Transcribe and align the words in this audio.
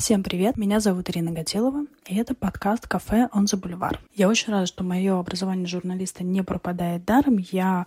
Всем 0.00 0.22
привет, 0.22 0.56
меня 0.56 0.80
зовут 0.80 1.10
Ирина 1.10 1.30
Готелова, 1.30 1.84
и 2.06 2.16
это 2.16 2.34
подкаст 2.34 2.88
«Кафе 2.88 3.28
on 3.34 3.44
the 3.44 3.60
Boulevard». 3.60 3.98
Я 4.14 4.30
очень 4.30 4.50
рада, 4.50 4.64
что 4.64 4.82
мое 4.82 5.18
образование 5.18 5.66
журналиста 5.66 6.24
не 6.24 6.42
пропадает 6.42 7.04
даром. 7.04 7.36
Я 7.36 7.84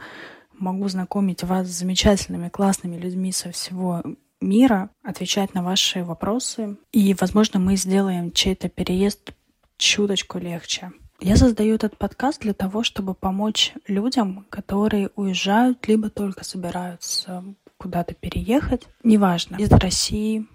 могу 0.54 0.88
знакомить 0.90 1.42
вас 1.42 1.68
с 1.68 1.80
замечательными, 1.80 2.50
классными 2.50 2.98
людьми 2.98 3.32
со 3.32 3.50
всего 3.50 4.04
мира, 4.40 4.92
отвечать 5.02 5.56
на 5.56 5.64
ваши 5.64 6.04
вопросы. 6.04 6.78
И, 6.92 7.16
возможно, 7.20 7.60
мы 7.60 7.78
сделаем 7.78 8.32
чей-то 8.32 8.70
переезд 8.70 9.34
чуточку 9.78 10.38
легче. 10.38 10.92
Я 11.20 11.36
создаю 11.36 11.74
этот 11.74 11.98
подкаст 11.98 12.42
для 12.42 12.54
того, 12.54 12.84
чтобы 12.84 13.16
помочь 13.16 13.74
людям, 13.88 14.46
которые 14.52 15.10
уезжают, 15.16 15.88
либо 15.88 16.12
только 16.12 16.44
собираются 16.44 17.44
куда-то 17.80 18.14
переехать, 18.14 18.88
неважно, 19.04 19.56
из 19.56 19.72
России, 19.72 20.46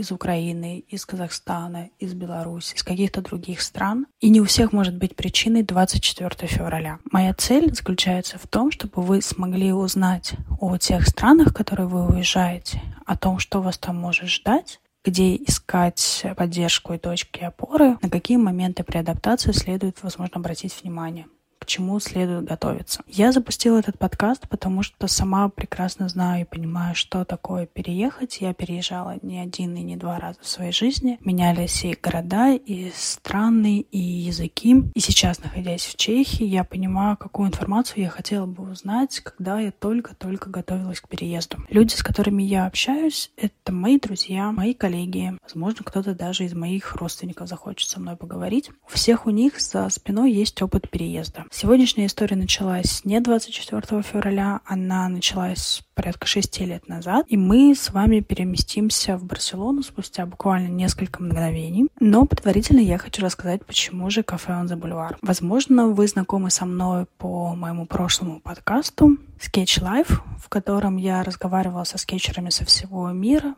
из 0.00 0.10
Украины, 0.10 0.84
из 0.88 1.04
Казахстана, 1.06 1.90
из 1.98 2.14
Беларуси, 2.14 2.74
из 2.74 2.82
каких-то 2.82 3.20
других 3.20 3.60
стран. 3.60 4.06
И 4.20 4.30
не 4.30 4.40
у 4.40 4.44
всех 4.44 4.72
может 4.72 4.96
быть 4.96 5.14
причиной 5.14 5.62
24 5.62 6.30
февраля. 6.48 6.98
Моя 7.12 7.34
цель 7.34 7.74
заключается 7.74 8.38
в 8.38 8.46
том, 8.46 8.70
чтобы 8.72 9.02
вы 9.02 9.22
смогли 9.22 9.72
узнать 9.72 10.32
о 10.58 10.76
тех 10.78 11.06
странах, 11.06 11.48
в 11.48 11.54
которые 11.54 11.86
вы 11.86 12.06
уезжаете, 12.06 12.82
о 13.06 13.16
том, 13.16 13.38
что 13.38 13.60
вас 13.60 13.78
там 13.78 13.96
может 13.96 14.28
ждать, 14.28 14.80
где 15.04 15.36
искать 15.36 16.24
поддержку 16.36 16.94
и 16.94 16.98
точки 16.98 17.40
опоры, 17.44 17.98
на 18.02 18.10
какие 18.10 18.36
моменты 18.36 18.84
при 18.84 18.98
адаптации 18.98 19.52
следует, 19.52 20.02
возможно, 20.02 20.36
обратить 20.36 20.74
внимание 20.82 21.26
к 21.60 21.66
чему 21.66 22.00
следует 22.00 22.44
готовиться. 22.44 23.02
Я 23.06 23.32
запустила 23.32 23.78
этот 23.78 23.98
подкаст, 23.98 24.48
потому 24.48 24.82
что 24.82 25.06
сама 25.06 25.48
прекрасно 25.48 26.08
знаю 26.08 26.42
и 26.42 26.48
понимаю, 26.48 26.94
что 26.94 27.24
такое 27.24 27.66
переехать. 27.66 28.40
Я 28.40 28.54
переезжала 28.54 29.16
не 29.22 29.38
один 29.38 29.76
и 29.76 29.82
не 29.82 29.96
два 29.96 30.18
раза 30.18 30.38
в 30.40 30.48
своей 30.48 30.72
жизни. 30.72 31.18
Менялись 31.20 31.84
и 31.84 31.96
города, 32.02 32.54
и 32.54 32.90
страны, 32.94 33.80
и 33.80 33.98
языки. 33.98 34.84
И 34.94 35.00
сейчас, 35.00 35.42
находясь 35.42 35.84
в 35.84 35.96
Чехии, 35.96 36.44
я 36.44 36.64
понимаю, 36.64 37.16
какую 37.16 37.48
информацию 37.48 38.04
я 38.04 38.08
хотела 38.08 38.46
бы 38.46 38.70
узнать, 38.70 39.20
когда 39.20 39.60
я 39.60 39.70
только-только 39.70 40.48
готовилась 40.48 41.00
к 41.00 41.08
переезду. 41.08 41.58
Люди, 41.68 41.92
с 41.94 42.02
которыми 42.02 42.42
я 42.42 42.66
общаюсь, 42.66 43.30
это 43.36 43.72
мои 43.72 44.00
друзья, 44.00 44.50
мои 44.50 44.72
коллеги. 44.72 45.36
Возможно, 45.42 45.84
кто-то 45.84 46.14
даже 46.14 46.44
из 46.44 46.54
моих 46.54 46.96
родственников 46.96 47.48
захочет 47.48 47.88
со 47.88 48.00
мной 48.00 48.16
поговорить. 48.16 48.70
У 48.86 48.92
всех 48.94 49.26
у 49.26 49.30
них 49.30 49.60
за 49.60 49.88
спиной 49.90 50.32
есть 50.32 50.60
опыт 50.62 50.90
переезда. 50.90 51.44
Сегодняшняя 51.52 52.06
история 52.06 52.36
началась 52.36 53.04
не 53.04 53.18
24 53.18 54.02
февраля, 54.02 54.60
она 54.64 55.08
началась 55.08 55.82
порядка 55.94 56.28
шести 56.28 56.64
лет 56.64 56.86
назад, 56.86 57.26
и 57.28 57.36
мы 57.36 57.74
с 57.74 57.90
вами 57.90 58.20
переместимся 58.20 59.16
в 59.16 59.24
Барселону 59.24 59.82
спустя 59.82 60.26
буквально 60.26 60.68
несколько 60.68 61.20
мгновений. 61.20 61.88
Но 61.98 62.24
предварительно 62.24 62.78
я 62.78 62.98
хочу 62.98 63.20
рассказать, 63.22 63.66
почему 63.66 64.08
же 64.10 64.22
кафе 64.22 64.52
on 64.52 64.66
the 64.66 64.78
Boulevard. 64.78 65.16
Возможно, 65.22 65.88
вы 65.88 66.06
знакомы 66.06 66.50
со 66.50 66.66
мной 66.66 67.06
по 67.18 67.56
моему 67.56 67.84
прошлому 67.84 68.40
подкасту 68.40 69.18
Sketch 69.40 69.82
Life, 69.82 70.20
в 70.38 70.48
котором 70.48 70.98
я 70.98 71.24
разговаривала 71.24 71.82
со 71.82 71.98
скетчерами 71.98 72.50
со 72.50 72.64
всего 72.64 73.10
мира, 73.10 73.56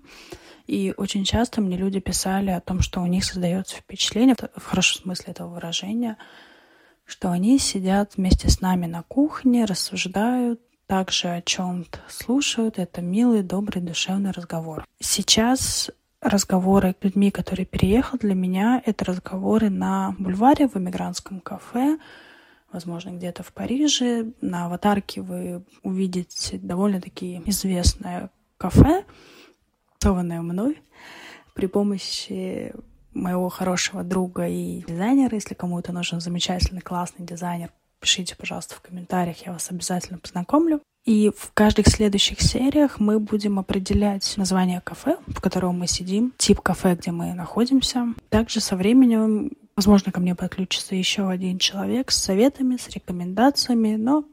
и 0.66 0.94
очень 0.96 1.24
часто 1.24 1.60
мне 1.60 1.77
люди 1.77 2.00
писали 2.00 2.50
о 2.52 2.60
том, 2.62 2.80
что 2.80 3.02
у 3.02 3.06
них 3.06 3.22
создается 3.22 3.77
впечатление, 3.77 4.34
в 4.56 4.64
хорошем 4.64 5.02
смысле 5.02 5.32
этого 5.32 5.48
выражения, 5.48 6.16
что 7.05 7.31
они 7.31 7.58
сидят 7.58 8.17
вместе 8.17 8.48
с 8.48 8.61
нами 8.61 8.86
на 8.86 9.03
кухне, 9.03 9.64
рассуждают, 9.64 10.61
также 10.86 11.28
о 11.28 11.42
чем-то 11.42 12.00
слушают. 12.08 12.78
Это 12.78 13.00
милый, 13.00 13.42
добрый, 13.42 13.83
душевный 13.83 14.31
разговор. 14.31 14.86
Сейчас 15.00 15.91
разговоры 16.20 16.95
с 17.00 17.05
людьми, 17.05 17.30
которые 17.30 17.67
переехали, 17.67 18.20
для 18.20 18.34
меня 18.34 18.83
это 18.84 19.05
разговоры 19.05 19.70
на 19.70 20.14
бульваре 20.18 20.68
в 20.68 20.77
эмигрантском 20.77 21.41
кафе, 21.41 21.98
возможно, 22.73 23.11
где-то 23.11 23.42
в 23.42 23.52
Париже. 23.52 24.33
На 24.41 24.67
аватарке 24.67 25.20
вы 25.20 25.64
увидите 25.83 26.58
довольно-таки 26.58 27.42
известное 27.46 28.30
кафе, 28.58 29.05
организованное 30.02 30.42
мной 30.42 30.83
при 31.55 31.67
помощи 31.67 32.74
моего 33.14 33.48
хорошего 33.48 34.02
друга 34.02 34.48
и 34.48 34.83
дизайнера. 34.86 35.34
Если 35.34 35.55
кому-то 35.55 35.92
нужен 35.92 36.20
замечательный, 36.20 36.80
классный 36.80 37.24
дизайнер, 37.27 37.70
пишите, 38.00 38.36
пожалуйста, 38.36 38.74
в 38.74 38.80
комментариях, 38.80 39.46
я 39.46 39.52
вас 39.52 39.70
обязательно 39.70 40.18
познакомлю. 40.18 40.80
И 41.05 41.33
в 41.36 41.50
каждых 41.52 41.89
следующих 41.89 42.40
сериях 42.40 43.00
мы 43.00 43.18
будем 43.18 43.58
определять 43.58 44.34
название 44.36 44.80
кафе, 44.80 45.17
в 45.27 45.40
котором 45.40 45.78
мы 45.78 45.89
сидим, 45.89 46.33
тип 46.36 46.61
кафе, 46.61 46.95
где 46.95 47.11
мы 47.11 47.34
находимся. 47.34 48.14
Также 48.28 48.61
со 48.61 48.77
временем, 48.77 49.50
возможно, 49.74 50.12
ко 50.12 50.20
мне 50.20 50.36
подключится 50.36 50.94
еще 50.94 51.29
один 51.29 51.58
человек 51.58 52.12
с 52.12 52.23
советами, 52.23 52.77
с 52.77 52.89
рекомендациями, 52.89 53.96
но 53.96 54.24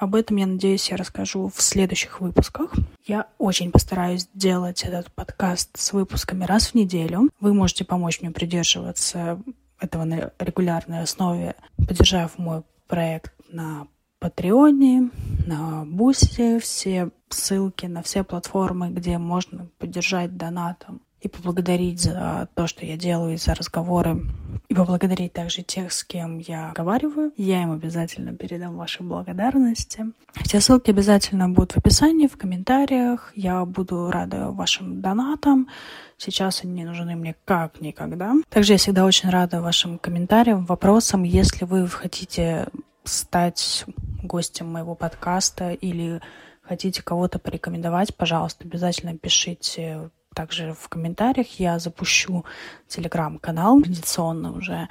об 0.00 0.14
этом, 0.14 0.38
я 0.38 0.46
надеюсь, 0.46 0.90
я 0.90 0.96
расскажу 0.96 1.52
в 1.54 1.60
следующих 1.60 2.22
выпусках. 2.22 2.72
Я 3.04 3.28
очень 3.36 3.70
постараюсь 3.70 4.22
сделать 4.34 4.82
этот 4.82 5.12
подкаст 5.12 5.76
с 5.76 5.92
выпусками 5.92 6.44
раз 6.44 6.68
в 6.68 6.74
неделю. 6.74 7.28
Вы 7.38 7.52
можете 7.52 7.84
помочь 7.84 8.22
мне 8.22 8.30
придерживаться 8.30 9.42
этого 9.78 10.04
на 10.04 10.32
регулярной 10.38 11.02
основе, 11.02 11.54
поддержав 11.76 12.38
мой 12.38 12.62
проект 12.88 13.34
на 13.50 13.88
Патреоне, 14.18 15.10
на 15.46 15.84
Бусте, 15.84 16.60
все 16.60 17.10
ссылки 17.28 17.84
на 17.84 18.02
все 18.02 18.24
платформы, 18.24 18.88
где 18.88 19.18
можно 19.18 19.68
поддержать 19.78 20.34
донатом 20.34 21.02
и 21.20 21.28
поблагодарить 21.28 22.00
за 22.00 22.48
то, 22.54 22.66
что 22.66 22.86
я 22.86 22.96
делаю, 22.96 23.34
и 23.34 23.36
за 23.36 23.54
разговоры, 23.54 24.22
и 24.68 24.74
поблагодарить 24.74 25.32
также 25.32 25.62
тех, 25.62 25.92
с 25.92 26.04
кем 26.04 26.38
я 26.38 26.68
разговариваю. 26.68 27.32
Я 27.36 27.62
им 27.62 27.72
обязательно 27.72 28.34
передам 28.34 28.76
ваши 28.76 29.02
благодарности. 29.02 30.06
Все 30.42 30.60
ссылки 30.60 30.90
обязательно 30.90 31.48
будут 31.48 31.72
в 31.72 31.78
описании, 31.78 32.26
в 32.26 32.36
комментариях. 32.36 33.32
Я 33.34 33.64
буду 33.64 34.10
рада 34.10 34.50
вашим 34.50 35.00
донатам. 35.00 35.68
Сейчас 36.16 36.64
они 36.64 36.84
нужны 36.84 37.16
мне 37.16 37.34
как 37.44 37.80
никогда. 37.80 38.34
Также 38.48 38.72
я 38.72 38.78
всегда 38.78 39.04
очень 39.04 39.30
рада 39.30 39.60
вашим 39.60 39.98
комментариям, 39.98 40.64
вопросам. 40.64 41.22
Если 41.22 41.64
вы 41.64 41.86
хотите 41.88 42.68
стать 43.04 43.84
гостем 44.22 44.72
моего 44.72 44.94
подкаста 44.94 45.72
или 45.72 46.20
хотите 46.62 47.02
кого-то 47.02 47.38
порекомендовать, 47.38 48.14
пожалуйста, 48.14 48.64
обязательно 48.64 49.16
пишите 49.16 50.10
также 50.34 50.74
в 50.74 50.88
комментариях 50.88 51.58
я 51.58 51.78
запущу 51.78 52.44
телеграм-канал 52.88 53.80
традиционно 53.82 54.52
уже. 54.52 54.88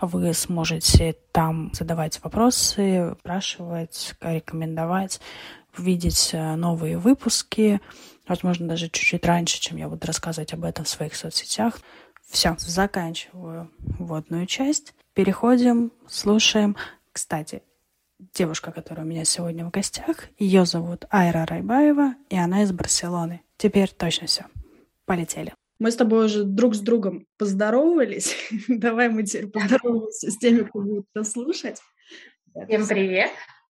Вы 0.00 0.34
сможете 0.34 1.16
там 1.32 1.70
задавать 1.72 2.22
вопросы, 2.22 3.16
спрашивать, 3.18 4.14
рекомендовать, 4.20 5.20
видеть 5.78 6.30
э, 6.32 6.54
новые 6.56 6.98
выпуски, 6.98 7.80
возможно, 8.28 8.68
даже 8.68 8.88
чуть-чуть 8.88 9.24
раньше, 9.24 9.60
чем 9.60 9.78
я 9.78 9.88
буду 9.88 10.06
рассказывать 10.06 10.52
об 10.52 10.64
этом 10.64 10.84
в 10.84 10.88
своих 10.88 11.16
соцсетях. 11.16 11.78
Все, 12.28 12.54
заканчиваю 12.58 13.70
вводную 13.78 14.46
часть. 14.46 14.94
Переходим, 15.14 15.92
слушаем. 16.06 16.76
Кстати, 17.12 17.62
девушка, 18.34 18.72
которая 18.72 19.06
у 19.06 19.08
меня 19.08 19.24
сегодня 19.24 19.64
в 19.64 19.70
гостях, 19.70 20.24
ее 20.38 20.66
зовут 20.66 21.06
Айра 21.08 21.46
Райбаева, 21.46 22.14
и 22.28 22.36
она 22.36 22.62
из 22.62 22.72
Барселоны. 22.72 23.42
Теперь 23.56 23.90
точно 23.90 24.26
все. 24.26 24.44
Полетели. 25.06 25.54
Мы 25.78 25.92
с 25.92 25.96
тобой 25.96 26.26
уже 26.26 26.42
друг 26.42 26.74
с 26.74 26.80
другом 26.80 27.26
поздоровались. 27.38 28.34
Давай 28.68 29.08
мы 29.08 29.22
теперь 29.22 29.46
поздороваемся 29.46 30.30
с 30.30 30.38
теми, 30.38 30.64
кто 30.64 30.80
будет 30.80 31.06
нас 31.14 31.32
слушать. 31.32 31.80
Всем 32.66 32.86
привет. 32.88 33.30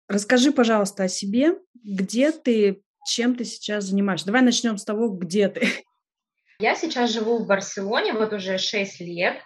Расскажи, 0.08 0.50
пожалуйста, 0.50 1.04
о 1.04 1.08
себе. 1.08 1.54
Где 1.84 2.32
ты, 2.32 2.82
чем 3.06 3.36
ты 3.36 3.44
сейчас 3.44 3.84
занимаешься? 3.84 4.26
Давай 4.26 4.42
начнем 4.42 4.76
с 4.76 4.84
того, 4.84 5.08
где 5.08 5.48
ты. 5.48 5.68
Я 6.58 6.74
сейчас 6.74 7.12
живу 7.12 7.38
в 7.38 7.46
Барселоне 7.46 8.12
вот 8.12 8.32
уже 8.32 8.58
6 8.58 9.00
лет, 9.00 9.36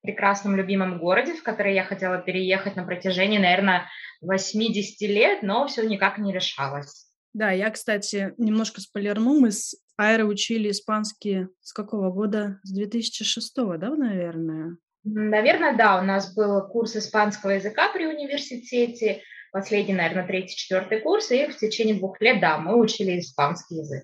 в 0.00 0.02
прекрасном 0.02 0.56
любимом 0.56 0.98
городе, 0.98 1.34
в 1.34 1.42
который 1.42 1.74
я 1.74 1.82
хотела 1.82 2.18
переехать 2.18 2.76
на 2.76 2.84
протяжении, 2.84 3.38
наверное, 3.38 3.88
80 4.20 5.00
лет, 5.08 5.42
но 5.42 5.66
все 5.66 5.82
никак 5.82 6.18
не 6.18 6.32
решалось. 6.32 7.07
Да, 7.38 7.52
я, 7.52 7.70
кстати, 7.70 8.34
немножко 8.36 8.80
спойлерну. 8.80 9.38
Мы 9.38 9.52
с 9.52 9.76
Айрой 9.96 10.28
учили 10.28 10.72
испанский 10.72 11.46
с 11.60 11.72
какого 11.72 12.10
года? 12.10 12.58
С 12.64 12.72
2006, 12.72 13.54
да, 13.78 13.94
наверное? 13.94 14.76
Наверное, 15.04 15.76
да. 15.76 16.00
У 16.00 16.04
нас 16.04 16.34
был 16.34 16.66
курс 16.66 16.96
испанского 16.96 17.50
языка 17.50 17.92
при 17.92 18.06
университете. 18.06 19.22
Последний, 19.52 19.94
наверное, 19.94 20.26
третий, 20.26 20.56
четвертый 20.56 21.00
курс. 21.00 21.30
И 21.30 21.46
в 21.46 21.56
течение 21.56 21.94
двух 21.94 22.20
лет, 22.20 22.40
да, 22.40 22.58
мы 22.58 22.76
учили 22.76 23.20
испанский 23.20 23.76
язык. 23.76 24.02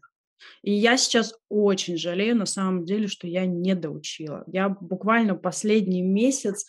И 0.62 0.72
я 0.72 0.96
сейчас 0.96 1.34
очень 1.48 1.96
жалею, 1.96 2.36
на 2.36 2.46
самом 2.46 2.84
деле, 2.84 3.08
что 3.08 3.26
я 3.26 3.46
не 3.46 3.74
доучила. 3.74 4.44
Я 4.46 4.68
буквально 4.68 5.34
последний 5.34 6.02
месяц 6.02 6.66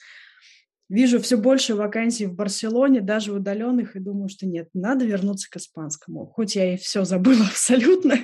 вижу 0.90 1.20
все 1.20 1.38
больше 1.38 1.76
вакансий 1.76 2.26
в 2.26 2.34
Барселоне, 2.34 3.02
даже 3.02 3.34
удаленных, 3.34 3.96
и 3.96 4.00
думаю, 4.00 4.30
что 4.30 4.46
нет, 4.46 4.70
надо 4.74 5.06
вернуться 5.06 5.50
к 5.50 5.58
испанскому. 5.58 6.26
Хоть 6.28 6.56
я 6.56 6.74
и 6.74 6.78
все 6.78 7.04
забыла 7.04 7.46
абсолютно. 7.50 8.18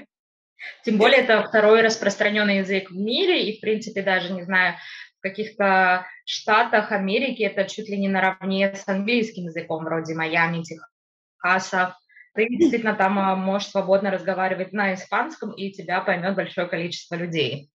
Тем 0.86 0.98
более 0.98 1.20
это 1.20 1.42
второй 1.44 1.82
распространенный 1.82 2.60
язык 2.60 2.92
в 2.92 2.96
мире, 2.96 3.50
и, 3.50 3.58
в 3.58 3.62
принципе, 3.62 4.04
даже, 4.04 4.32
не 4.34 4.44
знаю, 4.44 4.76
в 5.18 5.22
каких-то 5.22 6.08
штатах 6.26 6.92
Америки 6.92 7.44
это 7.44 7.66
чуть 7.66 7.90
ли 7.90 7.98
не 8.00 8.10
наравне 8.10 8.74
с 8.74 8.88
английским 8.88 9.46
языком, 9.46 9.84
вроде 9.84 10.16
Майами, 10.16 10.64
Техасов. 10.64 11.94
Ты 12.34 12.48
действительно 12.50 12.96
там 12.96 13.20
а, 13.20 13.36
можешь 13.36 13.70
свободно 13.70 14.12
разговаривать 14.12 14.72
на 14.72 14.94
испанском, 14.94 15.52
и 15.52 15.72
тебя 15.72 16.02
поймет 16.02 16.36
большое 16.36 16.68
количество 16.68 17.16
людей. 17.16 17.70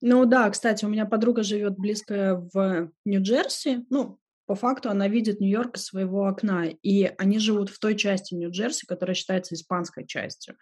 Ну 0.00 0.26
да, 0.26 0.48
кстати, 0.50 0.84
у 0.84 0.88
меня 0.88 1.06
подруга 1.06 1.42
живет 1.42 1.76
близко 1.76 2.48
в 2.52 2.90
Нью-Джерси. 3.04 3.86
Ну, 3.90 4.18
по 4.46 4.54
факту 4.54 4.90
она 4.90 5.08
видит 5.08 5.40
Нью-Йорк 5.40 5.76
из 5.76 5.84
своего 5.86 6.26
окна, 6.26 6.68
и 6.68 7.04
они 7.18 7.38
живут 7.38 7.68
в 7.68 7.78
той 7.78 7.96
части 7.96 8.34
Нью-Джерси, 8.34 8.86
которая 8.86 9.14
считается 9.14 9.54
испанской 9.54 10.06
частью. 10.06 10.56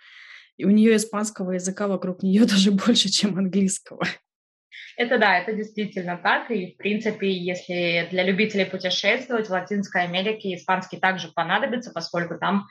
И 0.56 0.64
у 0.64 0.70
нее 0.70 0.96
испанского 0.96 1.52
языка 1.52 1.86
вокруг 1.86 2.22
нее 2.22 2.44
даже 2.46 2.72
больше, 2.72 3.08
чем 3.10 3.38
английского. 3.38 4.04
Это 4.96 5.18
да, 5.18 5.38
это 5.38 5.52
действительно 5.52 6.16
так. 6.16 6.50
И, 6.50 6.72
в 6.72 6.76
принципе, 6.76 7.30
если 7.30 8.08
для 8.10 8.24
любителей 8.24 8.64
путешествовать 8.64 9.48
в 9.48 9.50
Латинской 9.50 10.04
Америке 10.04 10.54
испанский 10.54 10.98
также 10.98 11.28
понадобится, 11.28 11.92
поскольку 11.92 12.38
там 12.38 12.66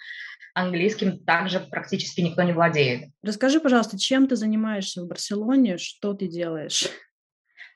английским 0.54 1.20
также 1.24 1.60
практически 1.60 2.22
никто 2.22 2.42
не 2.44 2.54
владеет. 2.54 3.10
Расскажи, 3.22 3.60
пожалуйста, 3.60 4.00
чем 4.00 4.28
ты 4.28 4.36
занимаешься 4.36 5.04
в 5.04 5.08
Барселоне, 5.08 5.78
что 5.78 6.14
ты 6.14 6.28
делаешь? 6.28 6.88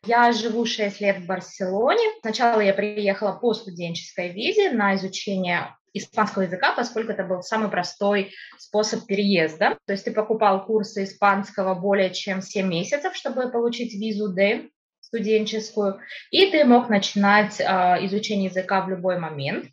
Я 0.05 0.31
живу 0.31 0.65
6 0.65 1.01
лет 1.01 1.17
в 1.19 1.25
Барселоне. 1.25 2.07
Сначала 2.21 2.61
я 2.61 2.73
приехала 2.73 3.33
по 3.33 3.53
студенческой 3.53 4.31
визе 4.31 4.71
на 4.71 4.95
изучение 4.95 5.75
испанского 5.93 6.43
языка, 6.43 6.73
поскольку 6.75 7.11
это 7.11 7.23
был 7.23 7.41
самый 7.41 7.69
простой 7.69 8.33
способ 8.57 9.05
переезда. 9.05 9.77
То 9.85 9.93
есть 9.93 10.05
ты 10.05 10.11
покупал 10.11 10.65
курсы 10.65 11.03
испанского 11.03 11.75
более 11.75 12.11
чем 12.11 12.41
7 12.41 12.67
месяцев, 12.67 13.15
чтобы 13.15 13.49
получить 13.49 13.93
визу 13.93 14.33
D 14.33 14.69
студенческую, 15.01 15.99
и 16.29 16.51
ты 16.51 16.65
мог 16.65 16.87
начинать 16.87 17.59
а, 17.61 17.97
изучение 18.05 18.49
языка 18.49 18.81
в 18.81 18.89
любой 18.89 19.17
момент. 19.17 19.65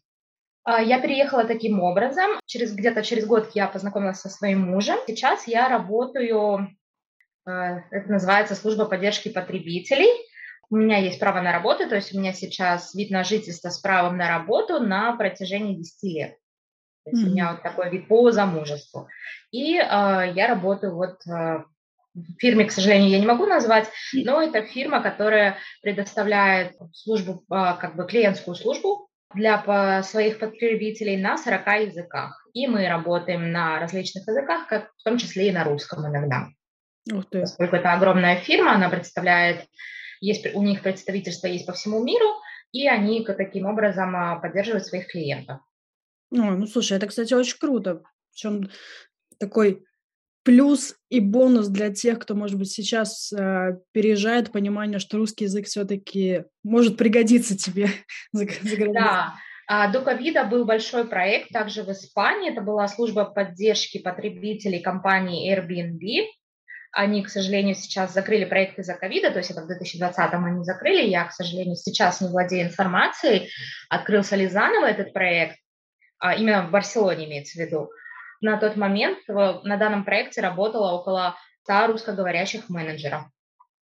А, 0.64 0.82
я 0.82 1.00
переехала 1.00 1.44
таким 1.44 1.80
образом. 1.80 2.40
Через, 2.46 2.74
где-то 2.74 3.02
через 3.02 3.26
год 3.26 3.50
я 3.54 3.68
познакомилась 3.68 4.20
со 4.20 4.28
своим 4.28 4.60
мужем. 4.60 4.96
Сейчас 5.06 5.46
я 5.46 5.68
работаю, 5.68 6.70
а, 7.44 7.80
это 7.90 8.10
называется 8.10 8.54
служба 8.54 8.86
поддержки 8.86 9.28
потребителей 9.28 10.08
у 10.70 10.76
меня 10.76 10.98
есть 10.98 11.20
право 11.20 11.40
на 11.40 11.52
работу, 11.52 11.88
то 11.88 11.96
есть 11.96 12.14
у 12.14 12.18
меня 12.18 12.32
сейчас 12.32 12.94
вид 12.94 13.10
на 13.10 13.24
жительство 13.24 13.70
с 13.70 13.78
правом 13.78 14.16
на 14.16 14.28
работу 14.28 14.80
на 14.80 15.16
протяжении 15.16 15.76
10 15.76 16.02
лет. 16.02 16.36
То 17.04 17.10
есть 17.10 17.22
mm-hmm. 17.22 17.28
у 17.28 17.32
меня 17.32 17.52
вот 17.52 17.62
такой 17.62 17.90
вид 17.90 18.08
по 18.08 18.32
замужеству. 18.32 19.08
И 19.52 19.76
э, 19.76 19.82
я 19.82 20.46
работаю 20.48 20.96
вот 20.96 21.18
э, 21.28 21.62
в 22.14 22.40
фирме, 22.40 22.64
к 22.64 22.72
сожалению, 22.72 23.10
я 23.10 23.20
не 23.20 23.26
могу 23.26 23.46
назвать, 23.46 23.88
но 24.12 24.42
это 24.42 24.62
фирма, 24.62 25.02
которая 25.02 25.58
предоставляет 25.82 26.74
службу, 26.92 27.44
э, 27.48 27.74
как 27.78 27.94
бы 27.94 28.06
клиентскую 28.06 28.56
службу 28.56 29.08
для 29.34 29.58
по, 29.58 30.02
своих 30.02 30.38
потребителей 30.38 31.16
на 31.16 31.36
40 31.36 31.66
языках. 31.88 32.44
И 32.54 32.66
мы 32.66 32.88
работаем 32.88 33.52
на 33.52 33.78
различных 33.78 34.26
языках, 34.26 34.66
как, 34.66 34.90
в 34.96 35.04
том 35.04 35.18
числе 35.18 35.48
и 35.48 35.52
на 35.52 35.62
русском 35.62 36.06
иногда. 36.06 36.48
Ух 37.12 37.28
ты. 37.30 37.40
Поскольку 37.40 37.76
это 37.76 37.92
огромная 37.92 38.36
фирма, 38.36 38.72
она 38.74 38.88
представляет 38.88 39.66
есть, 40.20 40.46
у 40.54 40.62
них 40.62 40.82
представительство 40.82 41.46
есть 41.46 41.66
по 41.66 41.72
всему 41.72 42.02
миру, 42.02 42.26
и 42.72 42.86
они 42.88 43.24
таким 43.24 43.66
образом 43.66 44.14
а, 44.16 44.36
поддерживают 44.36 44.86
своих 44.86 45.08
клиентов. 45.08 45.60
О, 46.32 46.36
ну, 46.36 46.66
слушай, 46.66 46.96
это, 46.96 47.06
кстати, 47.06 47.34
очень 47.34 47.58
круто. 47.58 48.02
Причем 48.32 48.68
такой 49.38 49.84
плюс 50.42 50.94
и 51.08 51.20
бонус 51.20 51.68
для 51.68 51.92
тех, 51.92 52.20
кто, 52.20 52.34
может 52.34 52.58
быть, 52.58 52.70
сейчас 52.70 53.32
э, 53.32 53.78
переезжает, 53.92 54.52
понимание, 54.52 55.00
что 55.00 55.16
русский 55.16 55.44
язык 55.44 55.66
все-таки 55.66 56.44
может 56.62 56.96
пригодиться 56.96 57.58
тебе 57.58 57.88
за, 58.32 58.46
за 58.62 58.92
Да, 58.92 59.34
а, 59.68 59.90
до 59.90 60.02
ковида 60.02 60.44
был 60.44 60.64
большой 60.64 61.08
проект 61.08 61.50
также 61.50 61.82
в 61.82 61.90
Испании. 61.90 62.52
Это 62.52 62.60
была 62.60 62.86
служба 62.86 63.24
поддержки 63.24 63.98
потребителей 63.98 64.80
компании 64.80 65.52
Airbnb. 65.52 66.28
Они, 66.96 67.22
к 67.22 67.28
сожалению, 67.28 67.74
сейчас 67.74 68.14
закрыли 68.14 68.46
проект 68.46 68.78
из-за 68.78 68.94
ковида, 68.94 69.30
то 69.30 69.38
есть 69.38 69.50
это 69.50 69.60
в 69.60 69.70
2020-м 69.70 70.44
они 70.46 70.64
закрыли. 70.64 71.06
Я, 71.06 71.24
к 71.24 71.32
сожалению, 71.32 71.76
сейчас 71.76 72.22
не 72.22 72.28
владею 72.28 72.66
информацией, 72.66 73.50
открылся 73.90 74.34
ли 74.34 74.46
заново 74.46 74.86
этот 74.86 75.12
проект, 75.12 75.58
а 76.18 76.34
именно 76.34 76.66
в 76.66 76.70
Барселоне 76.70 77.26
имеется 77.26 77.58
в 77.58 77.62
виду. 77.62 77.90
На 78.40 78.56
тот 78.56 78.76
момент 78.76 79.18
на 79.28 79.76
данном 79.76 80.06
проекте 80.06 80.40
работало 80.40 80.92
около 80.92 81.36
100 81.64 81.88
русскоговорящих 81.88 82.70
менеджеров. 82.70 83.24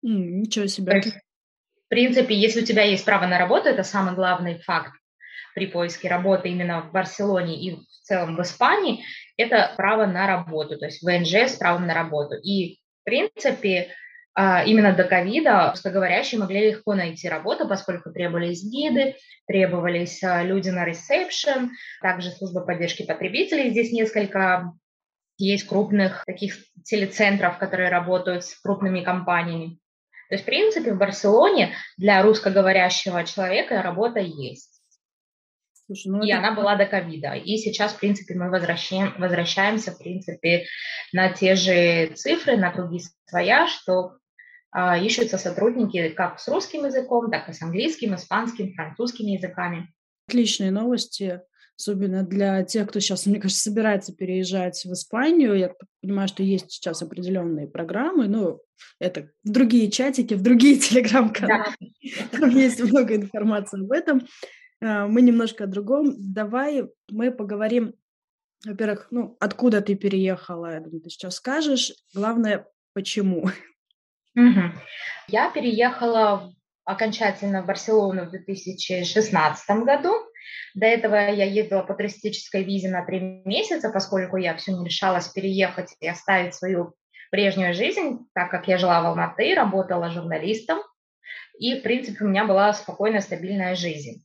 Mm, 0.03 0.41
ничего 0.41 0.65
себе. 0.65 0.95
есть, 0.95 1.13
в 1.13 1.89
принципе, 1.89 2.35
если 2.35 2.63
у 2.63 2.65
тебя 2.65 2.81
есть 2.81 3.05
право 3.05 3.27
на 3.27 3.37
работу, 3.37 3.69
это 3.69 3.83
самый 3.83 4.15
главный 4.15 4.57
факт 4.57 4.93
при 5.53 5.67
поиске 5.67 6.09
работы 6.09 6.49
именно 6.49 6.81
в 6.81 6.91
Барселоне 6.91 7.61
и 7.61 7.75
в 7.75 7.85
целом 8.01 8.35
в 8.35 8.41
Испании, 8.41 9.03
это 9.37 9.71
право 9.77 10.07
на 10.07 10.25
работу, 10.25 10.79
то 10.79 10.85
есть 10.85 11.03
ВНЖ 11.03 11.51
с 11.51 11.57
правом 11.57 11.85
на 11.85 11.93
работу. 11.93 12.35
И 12.35 12.79
принципе, 13.07 13.95
а, 14.35 14.63
именно 14.65 14.93
до 14.93 15.05
ковида 15.05 15.71
русскоговорящие 15.71 16.39
могли 16.39 16.71
легко 16.71 16.93
найти 16.93 17.29
работу, 17.29 17.67
поскольку 17.67 18.11
требовались 18.11 18.63
гиды, 18.63 19.15
требовались 19.47 20.21
а, 20.23 20.43
люди 20.43 20.69
на 20.69 20.83
ресепшн, 20.83 21.71
также 22.01 22.31
служба 22.31 22.61
поддержки 22.61 23.03
потребителей. 23.03 23.71
Здесь 23.71 23.93
несколько 23.93 24.73
есть 25.37 25.67
крупных 25.67 26.23
таких 26.25 26.55
телецентров, 26.83 27.57
которые 27.57 27.89
работают 27.89 28.43
с 28.43 28.59
крупными 28.59 29.01
компаниями. 29.01 29.79
То 30.29 30.35
есть, 30.35 30.43
в 30.43 30.45
принципе, 30.45 30.93
в 30.93 30.97
Барселоне 30.97 31.73
для 31.97 32.21
русскоговорящего 32.21 33.23
человека 33.23 33.81
работа 33.81 34.19
есть. 34.19 34.76
Слушай, 35.87 36.07
ну 36.11 36.23
и 36.23 36.29
это... 36.29 36.39
она 36.39 36.53
была 36.53 36.75
до 36.75 36.85
ковида. 36.85 37.33
И 37.33 37.57
сейчас, 37.57 37.93
в 37.93 37.99
принципе, 37.99 38.35
мы 38.35 38.49
возвращаем, 38.49 39.13
возвращаемся, 39.17 39.93
в 39.93 39.97
принципе, 39.97 40.65
на 41.13 41.31
те 41.31 41.55
же 41.55 42.13
цифры, 42.15 42.57
на 42.57 42.71
круги 42.71 43.01
своя, 43.25 43.67
что 43.67 44.17
а, 44.71 44.97
ищутся 44.97 45.37
сотрудники 45.37 46.09
как 46.09 46.39
с 46.39 46.47
русским 46.49 46.85
языком, 46.85 47.31
так 47.31 47.47
и 47.47 47.53
с 47.53 47.61
английским, 47.61 48.15
испанским, 48.15 48.73
французскими 48.73 49.31
языками. 49.31 49.93
Отличные 50.27 50.71
новости, 50.71 51.39
особенно 51.79 52.23
для 52.23 52.63
тех, 52.63 52.89
кто 52.89 52.99
сейчас, 52.99 53.25
мне 53.25 53.39
кажется, 53.39 53.63
собирается 53.63 54.13
переезжать 54.13 54.83
в 54.83 54.91
Испанию. 54.91 55.55
Я 55.55 55.73
понимаю, 56.01 56.27
что 56.27 56.43
есть 56.43 56.69
сейчас 56.69 57.01
определенные 57.01 57.67
программы, 57.67 58.27
ну, 58.27 58.59
это 58.99 59.29
в 59.45 59.51
другие 59.51 59.89
чатики, 59.89 60.33
в 60.33 60.41
другие 60.41 60.75
телеграм-каналы. 60.79 61.73
Да. 61.79 62.39
Там 62.39 62.49
есть 62.49 62.83
много 62.83 63.15
информации 63.15 63.81
об 63.81 63.91
этом. 63.93 64.27
А, 64.81 65.07
мы 65.07 65.21
немножко 65.21 65.65
о 65.65 65.67
другом. 65.67 66.15
Давай 66.17 66.89
мы 67.09 67.31
поговорим, 67.31 67.93
во-первых, 68.65 69.07
ну, 69.11 69.37
откуда 69.39 69.81
ты 69.81 69.95
переехала, 69.95 70.73
я 70.73 70.79
думаю, 70.79 71.01
ты 71.01 71.09
сейчас 71.09 71.35
скажешь. 71.35 71.93
Главное, 72.13 72.67
почему. 72.93 73.49
Угу. 74.35 74.61
Я 75.27 75.51
переехала 75.51 76.53
окончательно 76.85 77.63
в 77.63 77.65
Барселону 77.65 78.25
в 78.25 78.31
2016 78.31 79.69
году. 79.83 80.13
До 80.73 80.85
этого 80.85 81.15
я 81.15 81.43
ездила 81.43 81.81
по 81.81 81.93
туристической 81.93 82.63
визе 82.63 82.89
на 82.89 83.05
три 83.05 83.41
месяца, 83.45 83.89
поскольку 83.89 84.37
я 84.37 84.55
все 84.55 84.71
не 84.71 84.85
решалась 84.85 85.27
переехать 85.27 85.95
и 85.99 86.07
оставить 86.07 86.55
свою 86.55 86.93
прежнюю 87.29 87.73
жизнь, 87.73 88.19
так 88.33 88.49
как 88.49 88.67
я 88.67 88.77
жила 88.77 89.01
в 89.01 89.05
Алматы, 89.07 89.53
работала 89.53 90.09
журналистом, 90.09 90.79
и, 91.59 91.79
в 91.79 91.83
принципе, 91.83 92.23
у 92.23 92.27
меня 92.27 92.45
была 92.45 92.71
спокойная, 92.73 93.21
стабильная 93.21 93.75
жизнь. 93.75 94.23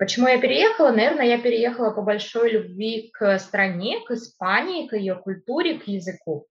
Почему 0.00 0.28
я 0.28 0.40
переехала? 0.40 0.92
Наверное, 0.92 1.26
я 1.26 1.38
переехала 1.38 1.90
по 1.90 2.00
большой 2.00 2.52
любви 2.52 3.10
к 3.12 3.38
стране, 3.38 4.00
к 4.00 4.12
Испании, 4.12 4.88
к 4.88 4.96
ее 4.96 5.14
культуре, 5.14 5.78
к 5.78 5.86
языку. 5.86 6.46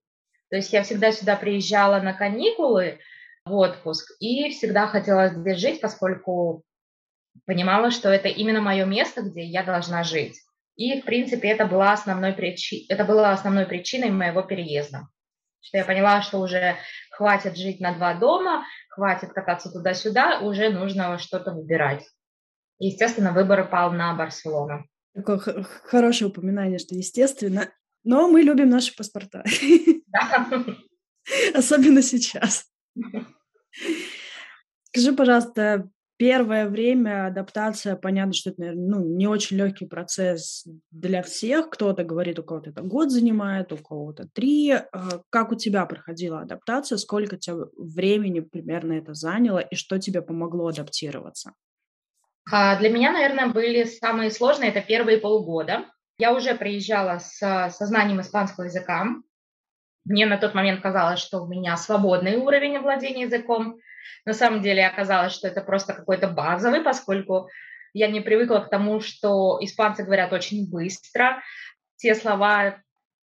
То 0.51 0.57
есть 0.57 0.71
я 0.71 0.83
всегда 0.83 1.11
сюда 1.11 1.35
приезжала 1.35 1.99
на 1.99 2.13
каникулы, 2.13 2.99
в 3.45 3.55
отпуск, 3.55 4.11
и 4.19 4.51
всегда 4.51 4.85
хотела 4.85 5.29
здесь 5.29 5.57
жить, 5.57 5.81
поскольку 5.81 6.63
понимала, 7.47 7.89
что 7.89 8.09
это 8.09 8.27
именно 8.27 8.61
мое 8.61 8.85
место, 8.85 9.23
где 9.23 9.41
я 9.41 9.63
должна 9.63 10.03
жить. 10.03 10.39
И, 10.75 11.01
в 11.01 11.05
принципе, 11.05 11.49
это 11.49 11.65
была 11.65 11.93
основной, 11.93 12.33
причи... 12.33 12.85
это 12.87 13.03
была 13.03 13.31
основной 13.31 13.65
причиной 13.65 14.11
моего 14.11 14.43
переезда. 14.43 15.07
Что 15.61 15.79
я 15.79 15.85
поняла, 15.85 16.21
что 16.21 16.37
уже 16.37 16.75
хватит 17.09 17.57
жить 17.57 17.79
на 17.79 17.95
два 17.95 18.13
дома, 18.13 18.63
хватит 18.89 19.33
кататься 19.33 19.71
туда-сюда, 19.71 20.41
уже 20.41 20.69
нужно 20.69 21.17
что-то 21.17 21.51
выбирать. 21.51 22.05
Естественно, 22.79 23.33
выбор 23.33 23.69
пал 23.69 23.91
на 23.91 24.13
Барселону. 24.15 24.85
Такое 25.13 25.39
хорошее 25.83 26.29
упоминание, 26.29 26.79
что 26.79 26.95
естественно. 26.95 27.69
Но 28.03 28.27
мы 28.29 28.41
любим 28.41 28.69
наши 28.69 28.95
паспорта. 28.95 29.43
Да. 30.11 30.65
Особенно 31.53 32.01
сейчас. 32.01 32.65
Скажи, 34.91 35.13
пожалуйста, 35.13 35.87
первое 36.17 36.67
время 36.67 37.27
адаптация, 37.27 37.95
понятно, 37.95 38.33
что 38.33 38.49
это, 38.49 38.61
наверное, 38.61 38.87
ну, 38.87 39.05
не 39.05 39.27
очень 39.27 39.57
легкий 39.57 39.85
процесс 39.85 40.65
для 40.89 41.21
всех. 41.21 41.69
Кто-то 41.69 42.03
говорит, 42.03 42.39
у 42.39 42.43
кого-то 42.43 42.71
это 42.71 42.81
год 42.81 43.11
занимает, 43.11 43.71
у 43.71 43.77
кого-то 43.77 44.27
три. 44.33 44.71
А, 44.71 45.21
как 45.29 45.51
у 45.51 45.55
тебя 45.55 45.85
проходила 45.85 46.41
адаптация? 46.41 46.97
Сколько 46.97 47.37
тебе 47.37 47.67
времени 47.77 48.39
примерно 48.39 48.93
это 48.93 49.13
заняло? 49.13 49.59
И 49.59 49.75
что 49.75 49.99
тебе 49.99 50.23
помогло 50.23 50.67
адаптироваться? 50.67 51.53
А, 52.51 52.75
для 52.77 52.89
меня, 52.89 53.11
наверное, 53.11 53.47
были 53.47 53.83
самые 53.83 54.31
сложные, 54.31 54.71
это 54.71 54.81
первые 54.81 55.19
полгода. 55.19 55.85
Я 56.17 56.33
уже 56.33 56.55
приезжала 56.55 57.19
с, 57.19 57.37
со 57.37 57.85
знанием 57.85 58.21
испанского 58.21 58.65
языка. 58.65 59.05
Мне 60.05 60.25
на 60.25 60.37
тот 60.37 60.53
момент 60.53 60.81
казалось, 60.81 61.19
что 61.19 61.41
у 61.41 61.47
меня 61.47 61.77
свободный 61.77 62.37
уровень 62.37 62.79
владения 62.79 63.23
языком. 63.23 63.77
На 64.25 64.33
самом 64.33 64.61
деле 64.61 64.85
оказалось, 64.85 65.33
что 65.33 65.47
это 65.47 65.61
просто 65.61 65.93
какой-то 65.93 66.27
базовый, 66.27 66.81
поскольку 66.81 67.49
я 67.93 68.07
не 68.07 68.21
привыкла 68.21 68.59
к 68.59 68.69
тому, 68.69 68.99
что 68.99 69.59
испанцы 69.61 70.03
говорят 70.03 70.33
очень 70.33 70.69
быстро. 70.69 71.41
Те 71.97 72.15
слова, 72.15 72.81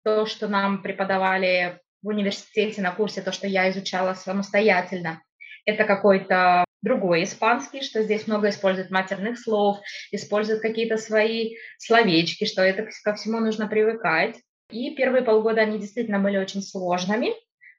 то, 0.02 0.26
что 0.26 0.48
нам 0.48 0.82
преподавали 0.82 1.80
в 2.02 2.08
университете 2.08 2.80
на 2.80 2.92
курсе, 2.92 3.20
то, 3.20 3.32
что 3.32 3.46
я 3.46 3.70
изучала 3.70 4.14
самостоятельно, 4.14 5.22
это 5.66 5.84
какой-то 5.84 6.64
другой 6.82 7.24
испанский, 7.24 7.82
что 7.82 8.02
здесь 8.02 8.26
много 8.26 8.48
используют 8.48 8.90
матерных 8.90 9.38
слов, 9.38 9.78
используют 10.12 10.62
какие-то 10.62 10.96
свои 10.96 11.56
словечки, 11.78 12.44
что 12.44 12.62
это 12.62 12.88
ко 13.04 13.14
всему 13.14 13.40
нужно 13.40 13.66
привыкать. 13.66 14.36
И 14.70 14.94
первые 14.94 15.22
полгода 15.22 15.62
они 15.62 15.78
действительно 15.78 16.20
были 16.20 16.38
очень 16.38 16.62
сложными, 16.62 17.32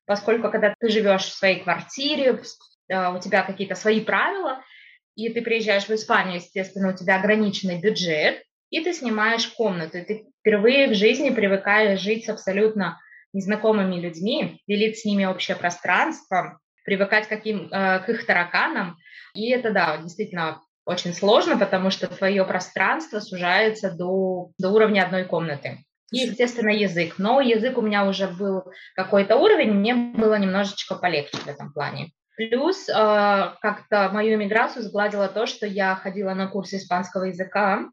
поскольку 0.05 0.51
когда 0.51 0.75
ты 0.77 0.89
живешь 0.89 1.23
в 1.23 1.33
своей 1.33 1.63
квартире, 1.63 2.33
у 2.33 3.19
тебя 3.19 3.43
какие-то 3.43 3.75
свои 3.75 4.01
правила, 4.01 4.61
и 5.15 5.29
ты 5.29 5.41
приезжаешь 5.41 5.85
в 5.85 5.91
Испанию, 5.91 6.35
естественно, 6.35 6.93
у 6.93 6.95
тебя 6.95 7.17
ограниченный 7.17 7.79
бюджет, 7.79 8.43
и 8.69 8.81
ты 8.81 8.93
снимаешь 8.93 9.47
комнату, 9.47 9.97
и 9.97 10.01
ты 10.01 10.25
впервые 10.39 10.89
в 10.89 10.95
жизни 10.95 11.29
привыкаешь 11.29 11.99
жить 11.99 12.25
с 12.25 12.29
абсолютно 12.29 12.99
незнакомыми 13.33 13.95
людьми, 13.99 14.61
делить 14.67 14.99
с 14.99 15.05
ними 15.05 15.25
общее 15.25 15.55
пространство, 15.55 16.59
привыкать 16.83 17.25
к, 17.25 17.29
каким, 17.29 17.67
э, 17.71 17.99
к 17.99 18.09
их 18.09 18.25
тараканам. 18.25 18.97
И 19.33 19.49
это, 19.51 19.71
да, 19.71 19.97
действительно 19.97 20.61
очень 20.85 21.13
сложно, 21.13 21.57
потому 21.57 21.89
что 21.89 22.07
твое 22.07 22.43
пространство 22.43 23.19
сужается 23.19 23.91
до, 23.91 24.49
до 24.57 24.69
уровня 24.69 25.03
одной 25.03 25.25
комнаты. 25.25 25.85
И, 26.11 26.17
естественно, 26.17 26.69
язык. 26.69 27.15
Но 27.17 27.39
язык 27.39 27.77
у 27.77 27.81
меня 27.81 28.05
уже 28.05 28.27
был 28.27 28.63
какой-то 28.95 29.37
уровень, 29.37 29.71
мне 29.71 29.95
было 29.95 30.37
немножечко 30.37 30.95
полегче 30.95 31.37
в 31.37 31.47
этом 31.47 31.71
плане. 31.71 32.11
Плюс 32.35 32.89
э, 32.89 32.93
как-то 32.93 34.09
мою 34.11 34.35
иммиграцию 34.35 34.83
сгладило 34.83 35.27
то, 35.27 35.45
что 35.45 35.65
я 35.65 35.95
ходила 35.95 36.33
на 36.33 36.47
курсы 36.47 36.77
испанского 36.77 37.25
языка, 37.25 37.85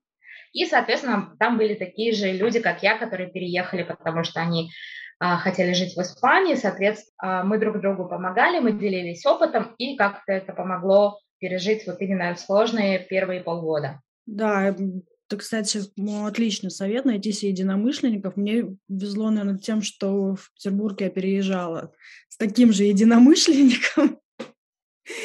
и, 0.52 0.64
соответственно, 0.64 1.37
там 1.38 1.59
были 1.59 1.75
такие 1.75 2.12
же 2.12 2.33
люди, 2.33 2.61
как 2.61 2.83
я, 2.83 2.97
которые 2.97 3.30
переехали, 3.30 3.83
потому 3.83 4.25
что 4.25 4.40
они 4.40 4.71
хотели 5.20 5.72
жить 5.72 5.96
в 5.96 6.00
Испании, 6.00 6.54
соответственно, 6.54 7.40
а, 7.40 7.44
мы 7.44 7.58
друг 7.58 7.80
другу 7.80 8.08
помогали, 8.08 8.60
мы 8.60 8.72
делились 8.72 9.26
опытом, 9.26 9.75
и 9.78 9.96
как-то 9.96 10.32
это 10.32 10.52
помогло 10.52 11.18
пережить 11.38 11.87
вот 11.87 12.00
именно 12.00 12.37
сложные 12.37 13.00
первые 13.00 13.40
полгода. 13.40 14.00
Да, 14.26 14.68
это, 14.68 15.37
кстати, 15.37 15.80
отличный 16.26 16.70
совет 16.70 17.04
найти 17.04 17.32
себе 17.32 17.50
единомышленников. 17.50 18.37
Мне 18.37 18.76
везло, 18.88 19.30
наверное, 19.30 19.58
тем, 19.58 19.82
что 19.82 20.34
в 20.34 20.52
Петербург 20.54 21.00
я 21.00 21.10
переезжала 21.10 21.92
с 22.28 22.37
таким 22.37 22.72
же 22.72 22.84
единомышленником. 22.84 24.20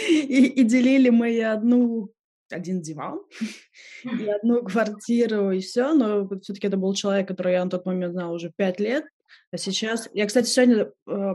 И, 0.10 0.46
и 0.46 0.64
делили 0.64 1.10
мы 1.10 1.44
одну 1.44 2.10
один 2.50 2.82
диван 2.82 3.20
и 4.06 4.28
одну 4.28 4.64
квартиру, 4.64 5.52
и 5.52 5.60
все. 5.60 5.94
Но 5.94 6.30
все-таки 6.42 6.68
это 6.68 6.78
был 6.78 6.94
человек, 6.94 7.28
который 7.28 7.54
я 7.54 7.64
на 7.64 7.70
тот 7.70 7.86
момент 7.86 8.14
знала 8.14 8.32
уже 8.32 8.52
пять 8.56 8.80
лет. 8.80 9.04
А 9.52 9.58
сейчас... 9.58 10.10
Я, 10.14 10.26
кстати, 10.26 10.48
сегодня 10.48 10.92
э, 11.08 11.34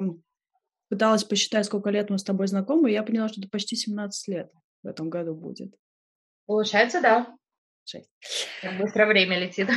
пыталась 0.88 1.24
посчитать, 1.24 1.66
сколько 1.66 1.90
лет 1.90 2.10
мы 2.10 2.18
с 2.18 2.24
тобой 2.24 2.46
знакомы, 2.46 2.90
и 2.90 2.94
я 2.94 3.02
поняла, 3.02 3.28
что 3.28 3.40
это 3.40 3.50
почти 3.50 3.76
17 3.76 4.28
лет 4.28 4.52
в 4.82 4.86
этом 4.86 5.10
году 5.10 5.34
будет. 5.34 5.74
Получается, 6.46 7.00
да. 7.00 7.36
Шесть. 7.84 8.10
Как 8.62 8.78
быстро 8.78 9.06
время 9.06 9.38
летит. 9.38 9.68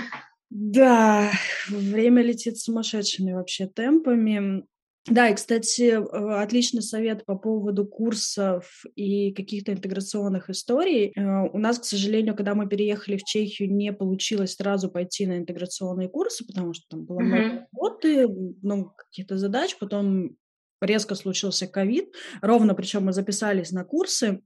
Да, 0.49 1.31
время 1.69 2.21
летит 2.23 2.57
сумасшедшими 2.57 3.31
вообще 3.31 3.67
темпами. 3.67 4.65
Да, 5.07 5.29
и, 5.29 5.35
кстати, 5.35 5.99
отличный 6.41 6.83
совет 6.83 7.25
по 7.25 7.35
поводу 7.35 7.85
курсов 7.85 8.83
и 8.95 9.33
каких-то 9.33 9.73
интеграционных 9.73 10.51
историй. 10.51 11.11
Э, 11.15 11.49
у 11.51 11.57
нас, 11.57 11.79
к 11.79 11.85
сожалению, 11.85 12.35
когда 12.35 12.53
мы 12.53 12.67
переехали 12.67 13.17
в 13.17 13.23
Чехию, 13.23 13.73
не 13.73 13.93
получилось 13.93 14.55
сразу 14.55 14.91
пойти 14.91 15.25
на 15.25 15.39
интеграционные 15.39 16.07
курсы, 16.07 16.45
потому 16.45 16.73
что 16.73 16.85
там 16.89 17.05
было 17.05 17.19
mm-hmm. 17.19 17.23
много 17.23 17.67
работы, 17.71 18.27
много 18.61 18.93
каких-то 18.95 19.37
задач, 19.37 19.75
потом 19.79 20.37
резко 20.81 21.15
случился 21.15 21.67
ковид. 21.67 22.13
Ровно, 22.41 22.75
причем 22.75 23.05
мы 23.05 23.13
записались 23.13 23.71
на 23.71 23.83
курсы. 23.83 24.41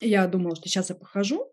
Я 0.00 0.26
думала, 0.26 0.56
что 0.56 0.68
сейчас 0.68 0.90
я 0.90 0.96
похожу, 0.96 1.50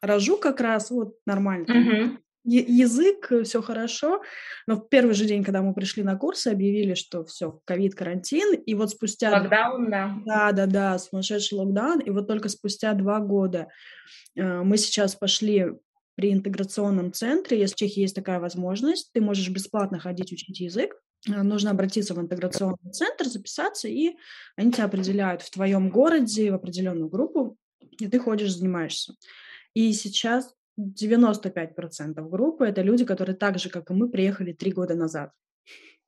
рожу 0.00 0.36
как 0.36 0.60
раз, 0.60 0.92
вот 0.92 1.16
нормально. 1.26 1.66
Mm-hmm 1.66 2.18
язык, 2.44 3.30
э, 3.30 3.42
все 3.42 3.62
хорошо. 3.62 4.22
Но 4.66 4.76
в 4.76 4.88
первый 4.88 5.14
же 5.14 5.24
день, 5.24 5.44
когда 5.44 5.62
мы 5.62 5.74
пришли 5.74 6.02
на 6.02 6.16
курсы, 6.16 6.48
объявили, 6.48 6.94
что 6.94 7.24
все, 7.24 7.60
ковид, 7.64 7.94
карантин, 7.94 8.54
и 8.54 8.74
вот 8.74 8.90
спустя... 8.90 9.30
Локдаун, 9.30 9.90
да. 9.90 10.16
Да, 10.24 10.52
да, 10.52 10.66
да, 10.66 10.98
сумасшедший 10.98 11.58
локдаун, 11.58 12.00
и 12.00 12.10
вот 12.10 12.26
только 12.26 12.48
спустя 12.48 12.94
два 12.94 13.20
года 13.20 13.68
э, 14.36 14.62
мы 14.62 14.76
сейчас 14.76 15.14
пошли 15.14 15.66
при 16.16 16.32
интеграционном 16.32 17.12
центре, 17.12 17.58
если 17.58 17.74
в 17.74 17.78
Чехии 17.78 18.00
есть 18.00 18.14
такая 18.14 18.40
возможность, 18.40 19.10
ты 19.12 19.20
можешь 19.20 19.48
бесплатно 19.48 19.98
ходить 19.98 20.32
учить 20.32 20.60
язык, 20.60 20.94
э, 21.28 21.42
нужно 21.42 21.70
обратиться 21.70 22.14
в 22.14 22.20
интеграционный 22.20 22.92
центр, 22.92 23.26
записаться, 23.26 23.88
и 23.88 24.16
они 24.56 24.72
тебя 24.72 24.84
определяют 24.84 25.42
в 25.42 25.50
твоем 25.50 25.90
городе 25.90 26.50
в 26.50 26.54
определенную 26.54 27.08
группу, 27.08 27.56
и 27.98 28.06
ты 28.06 28.18
ходишь, 28.18 28.54
занимаешься. 28.54 29.14
И 29.74 29.92
сейчас 29.92 30.54
95% 30.80 32.28
группы 32.28 32.66
это 32.66 32.82
люди, 32.82 33.04
которые 33.04 33.36
так 33.36 33.58
же, 33.58 33.70
как 33.70 33.90
и 33.90 33.94
мы, 33.94 34.08
приехали 34.08 34.52
три 34.52 34.72
года 34.72 34.94
назад. 34.94 35.32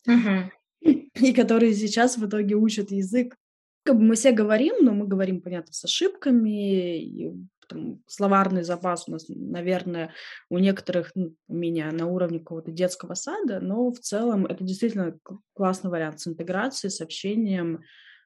Uh-huh. 0.08 0.50
И 0.80 1.32
которые 1.32 1.74
сейчас 1.74 2.16
в 2.16 2.26
итоге 2.26 2.54
учат 2.56 2.90
язык. 2.90 3.36
Как 3.84 3.96
бы 3.96 4.02
мы 4.02 4.14
все 4.14 4.32
говорим, 4.32 4.76
но 4.80 4.92
мы 4.92 5.06
говорим, 5.06 5.40
понятно, 5.40 5.72
с 5.72 5.84
ошибками. 5.84 7.02
И, 7.02 7.32
там, 7.68 8.02
словарный 8.06 8.62
запас 8.62 9.08
у 9.08 9.12
нас, 9.12 9.26
наверное, 9.28 10.12
у 10.50 10.58
некоторых, 10.58 11.12
ну, 11.14 11.34
у 11.48 11.54
меня 11.54 11.90
на 11.92 12.06
уровне 12.06 12.38
какого-то 12.38 12.70
детского 12.70 13.14
сада, 13.14 13.60
но 13.60 13.90
в 13.90 13.98
целом 13.98 14.46
это 14.46 14.64
действительно 14.64 15.18
классный 15.54 15.90
вариант 15.90 16.20
с 16.20 16.26
интеграцией, 16.26 16.90
с 16.90 17.00
общением, 17.00 17.82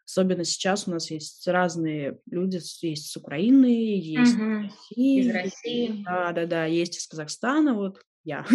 Особенно 0.06 0.44
сейчас 0.44 0.86
у 0.86 0.92
нас 0.92 1.10
есть 1.10 1.46
разные 1.48 2.18
люди, 2.30 2.60
есть 2.82 3.10
с 3.10 3.16
Украины, 3.16 3.98
есть 3.98 4.36
угу. 4.36 4.70
из 4.90 5.28
России. 5.28 5.28
Из 5.28 5.34
России. 5.34 6.02
Да, 6.04 6.32
да, 6.32 6.46
да, 6.46 6.64
есть 6.64 6.96
из 6.96 7.06
Казахстана, 7.08 7.74
вот 7.74 8.00
я. 8.24 8.44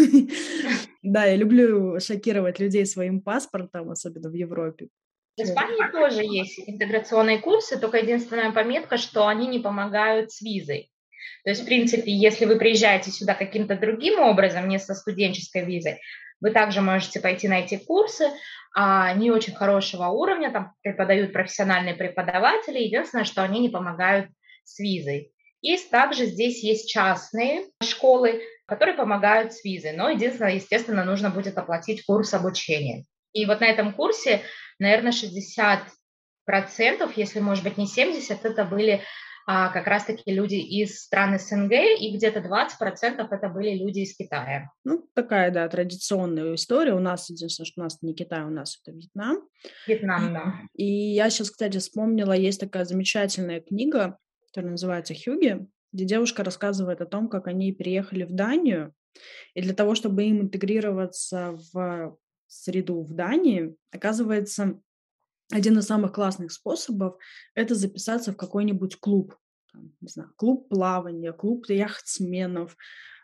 Да, 1.04 1.26
я 1.26 1.36
люблю 1.36 2.00
шокировать 2.00 2.60
людей 2.60 2.86
своим 2.86 3.22
паспортом, 3.22 3.90
особенно 3.90 4.30
в 4.30 4.34
Европе. 4.34 4.90
В 5.36 5.42
Испании 5.42 5.92
тоже 5.92 6.22
есть 6.24 6.62
интеграционные 6.68 7.40
курсы, 7.40 7.80
только 7.80 7.98
единственная 7.98 8.52
пометка, 8.52 8.98
что 8.98 9.28
они 9.28 9.48
не 9.48 9.60
помогают 9.60 10.32
с 10.32 10.42
визой. 10.42 10.92
То 11.44 11.50
есть, 11.50 11.64
в 11.64 11.66
принципе, 11.66 12.12
если 12.14 12.46
вы 12.46 12.58
приезжаете 12.58 13.10
сюда 13.10 13.34
каким-то 13.34 13.76
другим 13.76 14.20
образом, 14.20 14.68
не 14.68 14.78
со 14.78 14.94
студенческой 14.94 15.66
визой, 15.66 16.00
вы 16.42 16.52
также 16.52 16.82
можете 16.82 17.20
пойти 17.20 17.48
на 17.48 17.60
эти 17.60 17.78
курсы, 17.78 18.30
а, 18.74 19.14
не 19.14 19.32
очень 19.32 19.54
хорошего 19.54 20.08
уровня, 20.08 20.52
там 20.52 20.74
преподают 20.82 21.34
профессиональные 21.34 21.96
преподаватели, 21.96 22.80
единственное, 22.80 23.26
что 23.26 23.44
они 23.44 23.60
не 23.60 23.70
помогают 23.70 24.30
с 24.64 24.80
визой. 24.80 25.32
И 25.62 25.78
также 25.78 26.26
здесь 26.26 26.64
есть 26.64 26.90
частные 26.90 27.66
школы, 27.84 28.42
которые 28.66 28.96
помогают 28.96 29.54
с 29.54 29.64
визой, 29.64 29.92
но 29.92 30.10
единственное, 30.10 30.56
естественно, 30.56 31.04
нужно 31.04 31.30
будет 31.30 31.58
оплатить 31.58 32.04
курс 32.06 32.34
обучения. 32.34 33.06
И 33.34 33.46
вот 33.46 33.62
на 33.62 33.66
этом 33.66 33.94
курсе, 33.94 34.42
наверное, 34.80 35.12
60 35.12 35.80
процентов, 36.46 37.16
если, 37.16 37.40
может 37.40 37.64
быть, 37.64 37.78
не 37.78 37.86
70, 37.86 38.44
это 38.44 38.66
были 38.66 39.04
как 39.46 39.88
раз-таки 39.88 40.32
люди 40.32 40.56
из 40.56 41.02
стран 41.04 41.38
СНГ, 41.40 41.74
и 42.00 42.16
где-то 42.16 42.40
20% 42.40 43.28
это 43.30 43.50
были 43.50 43.76
люди 43.76 44.00
из 44.00 44.16
Китая. 44.16 44.72
Ну, 44.84 45.08
такая, 45.14 45.52
да, 45.52 45.68
традиционная 45.68 46.56
история. 46.56 46.94
У 46.94 47.00
нас, 47.00 47.30
единственное, 47.30 47.66
что 47.66 47.82
у 47.82 47.84
нас 47.84 48.02
не 48.02 48.14
Китай, 48.14 48.44
у 48.44 48.50
нас 48.50 48.80
это 48.82 48.96
Вьетнам. 48.96 49.48
Вьетнам, 49.88 50.34
да. 50.34 50.54
И 50.74 50.86
я 50.86 51.30
сейчас, 51.30 51.52
кстати, 51.52 51.78
вспомнила, 51.78 52.34
есть 52.34 52.60
такая 52.60 52.86
замечательная 52.86 53.62
книга, 53.62 54.18
которая 54.48 54.72
называется 54.72 55.14
«Хюги», 55.14 55.66
где 55.94 56.06
девушка 56.06 56.44
рассказывает 56.44 57.02
о 57.02 57.06
том, 57.06 57.28
как 57.28 57.48
они 57.48 57.74
приехали 57.74 58.24
в 58.24 58.32
Данию, 58.32 58.94
и 59.54 59.62
для 59.62 59.74
того, 59.74 59.96
чтобы 59.96 60.24
им 60.24 60.42
интегрироваться 60.42 61.58
в 61.74 62.18
среду 62.48 63.02
в 63.02 63.14
Дании, 63.14 63.76
оказывается, 63.92 64.80
один 65.52 65.78
из 65.78 65.86
самых 65.86 66.14
классных 66.14 66.52
способов– 66.52 67.16
это 67.56 67.76
записаться 67.76 68.32
в 68.32 68.38
какой-нибудь 68.38 68.98
клуб. 68.98 69.36
там, 69.72 69.92
не 70.02 70.08
знаю, 70.08 70.32
клуб 70.36 70.70
плавания, 70.70 71.34
клуб 71.34 71.66
яхтсменов, 71.70 72.76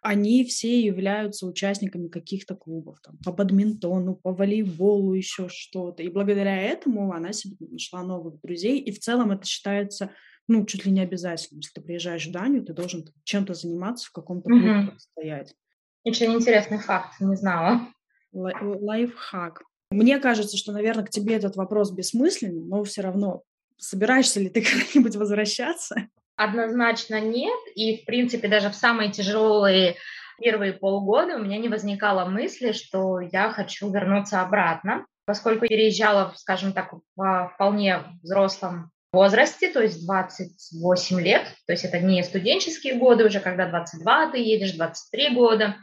они 0.01 0.45
все 0.45 0.79
являются 0.79 1.45
участниками 1.45 2.07
каких-то 2.07 2.55
клубов, 2.55 2.99
там, 3.01 3.17
по 3.25 3.31
бадминтону, 3.31 4.15
по 4.15 4.33
волейболу, 4.33 5.13
еще 5.13 5.49
что-то. 5.49 6.03
И 6.03 6.09
благодаря 6.09 6.55
этому 6.55 7.11
она 7.11 7.33
себе 7.33 7.55
нашла 7.59 8.03
новых 8.03 8.39
друзей. 8.41 8.79
И 8.79 8.91
в 8.91 8.99
целом 8.99 9.31
это 9.31 9.45
считается, 9.45 10.11
ну, 10.47 10.65
чуть 10.65 10.85
ли 10.85 10.91
не 10.91 11.01
обязательным. 11.01 11.59
Если 11.59 11.73
ты 11.73 11.81
приезжаешь 11.81 12.27
в 12.27 12.31
Данию, 12.31 12.63
ты 12.63 12.73
должен 12.73 13.05
чем-то 13.23 13.53
заниматься, 13.53 14.07
в 14.07 14.11
каком-то 14.11 14.49
клубе 14.49 14.69
mm-hmm. 14.69 14.97
стоять. 14.97 15.55
Очень 16.03 16.33
интересный 16.35 16.77
факт, 16.77 17.19
не 17.19 17.35
знала. 17.35 17.87
Лайфхак. 18.31 19.63
Мне 19.91 20.19
кажется, 20.19 20.57
что, 20.57 20.71
наверное, 20.71 21.05
к 21.05 21.09
тебе 21.09 21.35
этот 21.35 21.55
вопрос 21.55 21.91
бессмысленный, 21.91 22.63
но 22.63 22.83
все 22.83 23.01
равно 23.01 23.43
собираешься 23.77 24.39
ли 24.39 24.49
ты 24.49 24.61
когда-нибудь 24.63 25.15
возвращаться? 25.15 26.07
Однозначно 26.35 27.19
нет. 27.19 27.59
И, 27.75 27.97
в 27.97 28.05
принципе, 28.05 28.47
даже 28.47 28.69
в 28.69 28.75
самые 28.75 29.11
тяжелые 29.11 29.95
первые 30.39 30.73
полгода 30.73 31.35
у 31.35 31.43
меня 31.43 31.57
не 31.57 31.69
возникало 31.69 32.25
мысли, 32.25 32.71
что 32.71 33.19
я 33.19 33.51
хочу 33.51 33.91
вернуться 33.91 34.41
обратно, 34.41 35.05
поскольку 35.25 35.67
переезжала, 35.67 36.33
скажем 36.35 36.73
так, 36.73 36.93
в 37.15 37.51
вполне 37.55 38.03
взрослом 38.21 38.91
возрасте, 39.11 39.71
то 39.71 39.81
есть 39.81 40.05
28 40.05 41.21
лет, 41.21 41.43
то 41.65 41.73
есть 41.73 41.85
это 41.85 41.99
не 41.99 42.21
студенческие 42.23 42.95
годы 42.95 43.25
уже, 43.25 43.39
когда 43.39 43.67
22 43.67 44.31
ты 44.31 44.37
едешь, 44.37 44.73
23 44.73 45.33
года. 45.33 45.77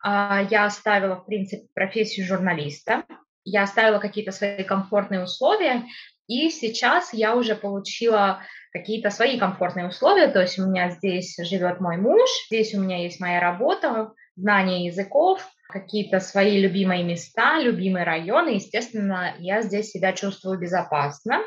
А, 0.00 0.42
я 0.48 0.66
оставила, 0.66 1.16
в 1.16 1.26
принципе, 1.26 1.66
профессию 1.74 2.24
журналиста, 2.24 3.04
я 3.50 3.62
оставила 3.62 3.98
какие-то 3.98 4.32
свои 4.32 4.64
комфортные 4.64 5.22
условия, 5.22 5.84
и 6.26 6.50
сейчас 6.50 7.14
я 7.14 7.34
уже 7.34 7.54
получила 7.54 8.42
какие-то 8.72 9.10
свои 9.10 9.38
комфортные 9.38 9.88
условия, 9.88 10.28
то 10.28 10.40
есть 10.40 10.58
у 10.58 10.66
меня 10.66 10.90
здесь 10.90 11.36
живет 11.38 11.80
мой 11.80 11.96
муж, 11.96 12.28
здесь 12.48 12.74
у 12.74 12.80
меня 12.80 13.02
есть 13.02 13.18
моя 13.18 13.40
работа, 13.40 14.12
знание 14.36 14.84
языков, 14.86 15.46
какие-то 15.68 16.20
свои 16.20 16.60
любимые 16.60 17.02
места, 17.02 17.58
любимые 17.60 18.04
районы. 18.04 18.50
Естественно, 18.50 19.34
я 19.38 19.62
здесь 19.62 19.90
себя 19.90 20.12
чувствую 20.12 20.58
безопасно. 20.58 21.40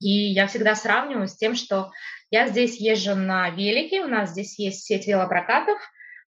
И 0.00 0.08
я 0.08 0.46
всегда 0.46 0.74
сравниваю 0.74 1.28
с 1.28 1.36
тем, 1.36 1.54
что 1.54 1.90
я 2.30 2.46
здесь 2.46 2.80
езжу 2.80 3.14
на 3.14 3.50
велике, 3.50 4.02
у 4.02 4.08
нас 4.08 4.30
здесь 4.30 4.58
есть 4.58 4.84
сеть 4.84 5.06
велопрокатов, 5.06 5.78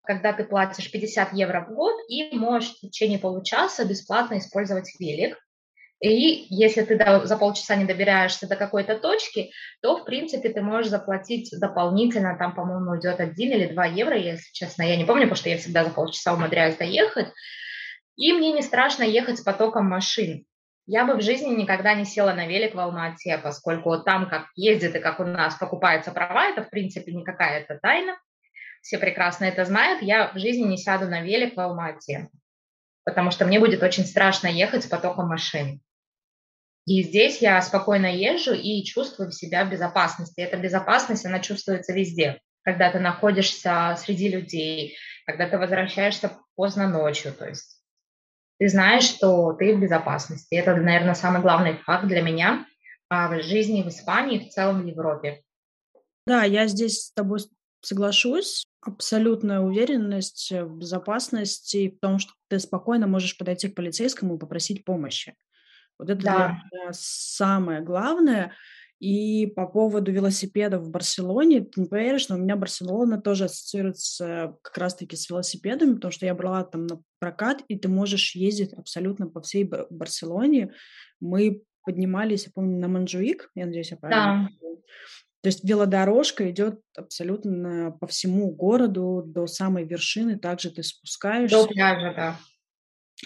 когда 0.02 0.33
ты 0.33 0.45
платишь 0.45 0.90
50 0.90 1.33
евро 1.35 1.66
в 1.69 1.75
год 1.75 1.95
и 2.09 2.37
можешь 2.37 2.71
в 2.71 2.80
течение 2.80 3.19
получаса 3.19 3.85
бесплатно 3.85 4.38
использовать 4.38 4.90
велик. 4.99 5.38
И 6.00 6.47
если 6.49 6.83
ты 6.83 6.97
за 6.97 7.37
полчаса 7.37 7.76
не 7.76 7.85
добираешься 7.85 8.49
до 8.49 8.57
какой-то 8.57 8.99
точки, 8.99 9.50
то, 9.83 9.99
в 9.99 10.04
принципе, 10.04 10.49
ты 10.49 10.62
можешь 10.62 10.90
заплатить 10.90 11.50
дополнительно, 11.61 12.38
там, 12.38 12.54
по-моему, 12.54 12.99
идет 12.99 13.21
1 13.21 13.52
или 13.52 13.66
2 13.66 13.85
евро, 13.87 14.16
если 14.16 14.50
честно, 14.52 14.83
я 14.83 14.97
не 14.97 15.04
помню, 15.04 15.25
потому 15.25 15.37
что 15.37 15.50
я 15.50 15.59
всегда 15.59 15.85
за 15.85 15.90
полчаса 15.90 16.33
умудряюсь 16.33 16.76
доехать. 16.76 17.28
И 18.16 18.33
мне 18.33 18.52
не 18.52 18.62
страшно 18.62 19.02
ехать 19.02 19.38
с 19.38 19.42
потоком 19.42 19.87
машин. 19.87 20.47
Я 20.87 21.04
бы 21.04 21.14
в 21.14 21.23
жизни 21.23 21.54
никогда 21.54 21.95
не 21.95 22.07
села 22.07 22.33
на 22.33 22.47
велик 22.47 22.75
в 22.75 22.80
Алмате, 22.80 23.38
поскольку 23.38 23.99
там, 23.99 24.28
как 24.28 24.47
ездит 24.57 24.97
и 24.97 25.00
как 25.00 25.21
у 25.21 25.25
нас 25.25 25.54
покупаются 25.54 26.12
права, 26.12 26.47
это, 26.47 26.64
в 26.64 26.71
принципе, 26.71 27.12
не 27.12 27.25
какая-то 27.25 27.78
тайна. 27.80 28.19
Все 28.80 28.99
прекрасно 28.99 29.44
это 29.44 29.64
знают. 29.64 30.02
Я 30.02 30.32
в 30.32 30.38
жизни 30.38 30.62
не 30.62 30.76
сяду 30.76 31.06
на 31.06 31.20
велик 31.20 31.56
в 31.56 31.60
Алмате, 31.60 32.28
потому 33.04 33.30
что 33.30 33.46
мне 33.46 33.60
будет 33.60 33.82
очень 33.82 34.04
страшно 34.04 34.46
ехать 34.46 34.84
с 34.84 34.88
потоком 34.88 35.28
машин. 35.28 35.80
И 36.87 37.02
здесь 37.02 37.40
я 37.42 37.60
спокойно 37.62 38.06
езжу 38.06 38.52
и 38.52 38.82
чувствую 38.84 39.32
себя 39.32 39.64
в 39.64 39.70
безопасности. 39.70 40.40
Эта 40.40 40.56
безопасность, 40.56 41.26
она 41.26 41.40
чувствуется 41.40 41.92
везде. 41.92 42.40
Когда 42.62 42.90
ты 42.90 42.99
находишься 42.99 43.96
среди 43.99 44.28
людей, 44.28 44.96
когда 45.26 45.49
ты 45.49 45.58
возвращаешься 45.58 46.38
поздно 46.56 46.88
ночью, 46.88 47.32
то 47.32 47.46
есть 47.46 47.80
ты 48.58 48.68
знаешь, 48.68 49.04
что 49.04 49.52
ты 49.54 49.75
в 49.75 49.80
безопасности. 49.80 50.54
Это, 50.54 50.75
наверное, 50.75 51.14
самый 51.14 51.40
главный 51.40 51.78
факт 51.78 52.06
для 52.06 52.22
меня 52.22 52.66
а, 53.08 53.28
в 53.28 53.43
жизни 53.43 53.82
в 53.82 53.88
Испании 53.88 54.38
и 54.38 54.49
в 54.49 54.52
целом 54.52 54.82
в 54.82 54.86
Европе. 54.86 55.43
Да, 56.26 56.45
я 56.45 56.66
здесь 56.66 57.06
с 57.06 57.12
тобой 57.12 57.40
соглашусь. 57.80 58.66
Абсолютная 58.82 59.60
уверенность 59.60 60.50
в 60.52 60.76
безопасности, 60.76 61.88
потому 61.88 62.19
что 62.19 62.32
ты 62.49 62.58
спокойно 62.58 63.06
можешь 63.06 63.36
подойти 63.36 63.69
к 63.69 63.75
полицейскому 63.75 64.36
и 64.36 64.38
попросить 64.38 64.84
помощи. 64.84 65.34
Вот 65.99 66.08
это 66.08 66.23
да. 66.23 66.36
для 66.36 66.47
меня 66.80 66.90
самое 66.93 67.82
главное. 67.82 68.54
И 69.00 69.47
по 69.47 69.66
поводу 69.66 70.12
велосипедов 70.12 70.82
в 70.82 70.90
Барселоне, 70.90 71.62
ты 71.62 71.80
не 71.80 71.88
поверишь, 71.88 72.28
но 72.28 72.36
у 72.36 72.38
меня 72.38 72.54
Барселона 72.54 73.21
тоже 73.21 73.45
ассоциируется 73.45 74.56
как 74.60 74.76
раз-таки 74.76 75.16
с 75.16 75.30
велосипедами, 75.30 75.95
потому 75.95 76.12
что 76.12 76.26
я 76.26 76.34
брала 76.34 76.64
там 76.64 76.86
на 76.86 77.00
прокат, 77.19 77.62
и 77.69 77.78
ты 77.78 77.88
можешь 77.88 78.34
ездить 78.34 78.75
абсолютно 78.75 79.26
по 79.26 79.40
всей 79.40 79.71
Барселоне. 79.88 80.75
Мы 81.19 81.62
поднимались, 81.82 82.45
я 82.45 82.52
помню, 82.54 82.78
на 82.78 82.88
Манжуик, 82.88 83.50
я 83.54 83.64
надеюсь, 83.64 83.90
я 83.90 83.97
правильно 83.97 84.50
да. 84.60 84.69
То 85.42 85.48
есть 85.48 85.64
велодорожка 85.64 86.50
идет 86.50 86.80
абсолютно 86.96 87.92
по 87.92 88.06
всему 88.06 88.50
городу 88.50 89.22
до 89.24 89.46
самой 89.46 89.84
вершины, 89.84 90.38
также 90.38 90.70
ты 90.70 90.82
спускаешься. 90.82 91.56
До 91.56 91.66
пляжа, 91.66 92.12
да. 92.14 92.36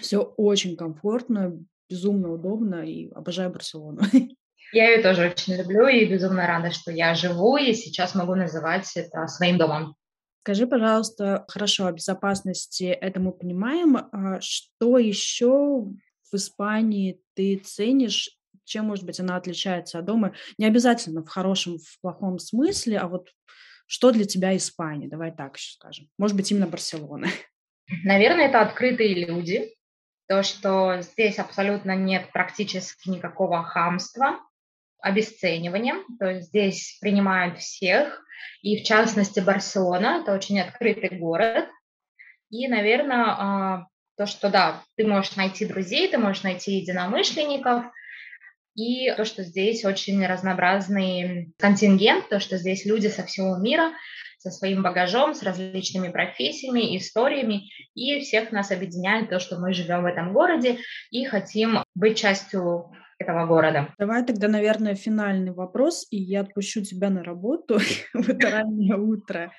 Все 0.00 0.18
очень 0.18 0.76
комфортно, 0.76 1.58
безумно 1.88 2.32
удобно 2.32 2.84
и 2.86 3.10
обожаю 3.10 3.50
Барселону. 3.50 4.02
Я 4.72 4.90
ее 4.90 5.02
тоже 5.02 5.30
очень 5.30 5.54
люблю 5.54 5.86
и 5.86 6.04
безумно 6.04 6.48
рада, 6.48 6.72
что 6.72 6.90
я 6.90 7.14
живу 7.14 7.56
и 7.56 7.74
сейчас 7.74 8.16
могу 8.16 8.34
называть 8.34 8.90
это 8.96 9.28
своим 9.28 9.56
домом. 9.56 9.94
Скажи, 10.42 10.66
пожалуйста, 10.66 11.44
хорошо, 11.46 11.86
о 11.86 11.92
безопасности 11.92 12.84
это 12.84 13.20
мы 13.20 13.30
понимаем. 13.30 13.96
А 14.10 14.40
что 14.40 14.98
еще 14.98 15.84
в 16.30 16.34
Испании 16.34 17.20
ты 17.34 17.56
ценишь? 17.58 18.36
Чем, 18.64 18.86
может 18.86 19.04
быть, 19.04 19.20
она 19.20 19.36
отличается 19.36 19.98
от 19.98 20.04
дома? 20.04 20.34
Не 20.58 20.66
обязательно 20.66 21.22
в 21.22 21.28
хорошем, 21.28 21.78
в 21.78 22.00
плохом 22.00 22.38
смысле, 22.38 22.98
а 22.98 23.08
вот 23.08 23.30
что 23.86 24.10
для 24.10 24.24
тебя 24.24 24.56
Испания? 24.56 25.08
Давай 25.08 25.30
так 25.32 25.56
еще 25.56 25.72
скажем. 25.72 26.08
Может 26.18 26.36
быть, 26.36 26.50
именно 26.50 26.66
Барселона. 26.66 27.28
Наверное, 28.04 28.48
это 28.48 28.62
открытые 28.62 29.26
люди, 29.26 29.74
то, 30.26 30.42
что 30.42 31.02
здесь 31.02 31.38
абсолютно 31.38 31.94
нет 31.94 32.32
практически 32.32 33.10
никакого 33.10 33.62
хамства, 33.62 34.40
обесценивания, 35.00 35.96
то 36.18 36.30
есть 36.30 36.48
здесь 36.48 36.96
принимают 37.00 37.58
всех, 37.58 38.24
и 38.62 38.80
в 38.80 38.86
частности 38.86 39.40
Барселона, 39.40 40.22
это 40.22 40.32
очень 40.32 40.58
открытый 40.60 41.18
город, 41.18 41.68
и, 42.48 42.66
наверное, 42.68 43.26
а, 43.26 43.86
то, 44.16 44.24
что 44.24 44.48
да, 44.48 44.82
ты 44.96 45.06
можешь 45.06 45.36
найти 45.36 45.66
друзей, 45.66 46.08
ты 46.08 46.16
можешь 46.16 46.42
найти 46.42 46.76
единомышленников, 46.76 47.84
и 48.74 49.12
то, 49.16 49.24
что 49.24 49.44
здесь 49.44 49.84
очень 49.84 50.24
разнообразный 50.26 51.52
контингент, 51.58 52.28
то, 52.28 52.40
что 52.40 52.58
здесь 52.58 52.84
люди 52.84 53.08
со 53.08 53.24
всего 53.24 53.56
мира, 53.56 53.92
со 54.38 54.50
своим 54.50 54.82
багажом, 54.82 55.34
с 55.34 55.42
различными 55.42 56.08
профессиями, 56.08 56.96
историями, 56.98 57.70
и 57.94 58.20
всех 58.20 58.52
нас 58.52 58.70
объединяет 58.70 59.30
то, 59.30 59.38
что 59.38 59.58
мы 59.58 59.72
живем 59.72 60.02
в 60.02 60.06
этом 60.06 60.32
городе 60.32 60.78
и 61.10 61.24
хотим 61.24 61.82
быть 61.94 62.18
частью 62.18 62.90
этого 63.18 63.46
города. 63.46 63.94
Давай 63.98 64.24
тогда, 64.24 64.48
наверное, 64.48 64.94
финальный 64.94 65.52
вопрос, 65.52 66.06
и 66.10 66.16
я 66.16 66.40
отпущу 66.40 66.82
тебя 66.82 67.10
на 67.10 67.22
работу 67.22 67.78
в 68.12 68.28
это 68.28 68.50
раннее 68.50 68.96
утро. 68.96 69.52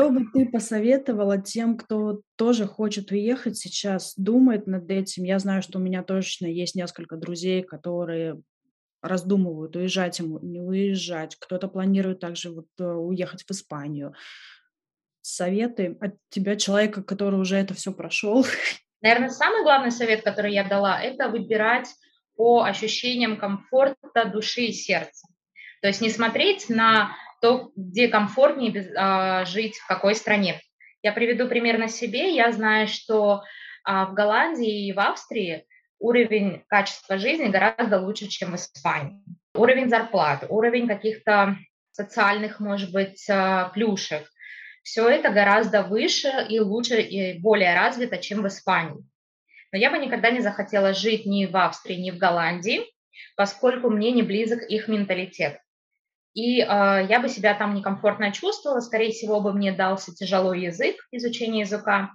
Что 0.00 0.08
бы 0.08 0.24
ты 0.32 0.46
посоветовала 0.46 1.36
тем, 1.36 1.76
кто 1.76 2.22
тоже 2.36 2.66
хочет 2.66 3.10
уехать 3.10 3.58
сейчас, 3.58 4.14
думает 4.16 4.66
над 4.66 4.90
этим? 4.90 5.24
Я 5.24 5.38
знаю, 5.38 5.60
что 5.60 5.78
у 5.78 5.82
меня 5.82 6.02
точно 6.02 6.46
есть 6.46 6.74
несколько 6.74 7.16
друзей, 7.16 7.62
которые 7.62 8.40
раздумывают, 9.02 9.76
уезжать 9.76 10.18
ему, 10.18 10.38
не 10.38 10.58
уезжать. 10.58 11.36
Кто-то 11.36 11.68
планирует 11.68 12.18
также 12.18 12.50
вот 12.50 12.64
э, 12.78 12.84
уехать 12.84 13.44
в 13.46 13.50
Испанию. 13.50 14.14
Советы 15.20 15.98
от 16.00 16.14
тебя, 16.30 16.56
человека, 16.56 17.02
который 17.02 17.38
уже 17.38 17.56
это 17.56 17.74
все 17.74 17.92
прошел. 17.92 18.46
Наверное, 19.02 19.28
самый 19.28 19.62
главный 19.64 19.90
совет, 19.90 20.22
который 20.22 20.54
я 20.54 20.66
дала, 20.66 20.98
это 20.98 21.28
выбирать 21.28 21.88
по 22.36 22.62
ощущениям 22.62 23.36
комфорта 23.36 24.24
души 24.32 24.62
и 24.62 24.72
сердца. 24.72 25.28
То 25.82 25.88
есть 25.88 26.00
не 26.00 26.08
смотреть 26.08 26.70
на 26.70 27.14
то, 27.40 27.72
где 27.76 28.08
комфортнее 28.08 28.92
а, 28.96 29.44
жить, 29.44 29.76
в 29.76 29.86
какой 29.86 30.14
стране. 30.14 30.60
Я 31.02 31.12
приведу 31.12 31.48
пример 31.48 31.78
на 31.78 31.88
себе. 31.88 32.34
Я 32.34 32.52
знаю, 32.52 32.86
что 32.86 33.42
а, 33.84 34.06
в 34.06 34.14
Голландии 34.14 34.86
и 34.86 34.92
в 34.92 35.00
Австрии 35.00 35.64
уровень 35.98 36.62
качества 36.68 37.18
жизни 37.18 37.48
гораздо 37.48 38.00
лучше, 38.00 38.28
чем 38.28 38.52
в 38.52 38.56
Испании. 38.56 39.22
Уровень 39.54 39.88
зарплат, 39.88 40.44
уровень 40.48 40.86
каких-то 40.86 41.56
социальных, 41.92 42.60
может 42.60 42.92
быть, 42.92 43.26
а, 43.28 43.70
плюшек. 43.70 44.28
Все 44.82 45.08
это 45.08 45.30
гораздо 45.30 45.82
выше 45.82 46.46
и 46.48 46.58
лучше 46.60 47.00
и 47.00 47.38
более 47.38 47.74
развито, 47.74 48.18
чем 48.18 48.42
в 48.42 48.48
Испании. 48.48 49.04
Но 49.72 49.78
я 49.78 49.90
бы 49.90 49.98
никогда 49.98 50.30
не 50.30 50.40
захотела 50.40 50.94
жить 50.94 51.26
ни 51.26 51.46
в 51.46 51.56
Австрии, 51.56 51.96
ни 51.96 52.10
в 52.10 52.18
Голландии, 52.18 52.82
поскольку 53.36 53.90
мне 53.90 54.10
не 54.10 54.22
близок 54.22 54.62
их 54.62 54.88
менталитет. 54.88 55.60
И 56.34 56.60
э, 56.60 56.64
я 57.08 57.20
бы 57.20 57.28
себя 57.28 57.54
там 57.54 57.74
некомфортно 57.74 58.32
чувствовала, 58.32 58.80
скорее 58.80 59.12
всего, 59.12 59.40
бы 59.40 59.52
мне 59.52 59.72
дался 59.72 60.14
тяжелый 60.14 60.62
язык, 60.62 60.96
изучение 61.10 61.60
языка. 61.60 62.12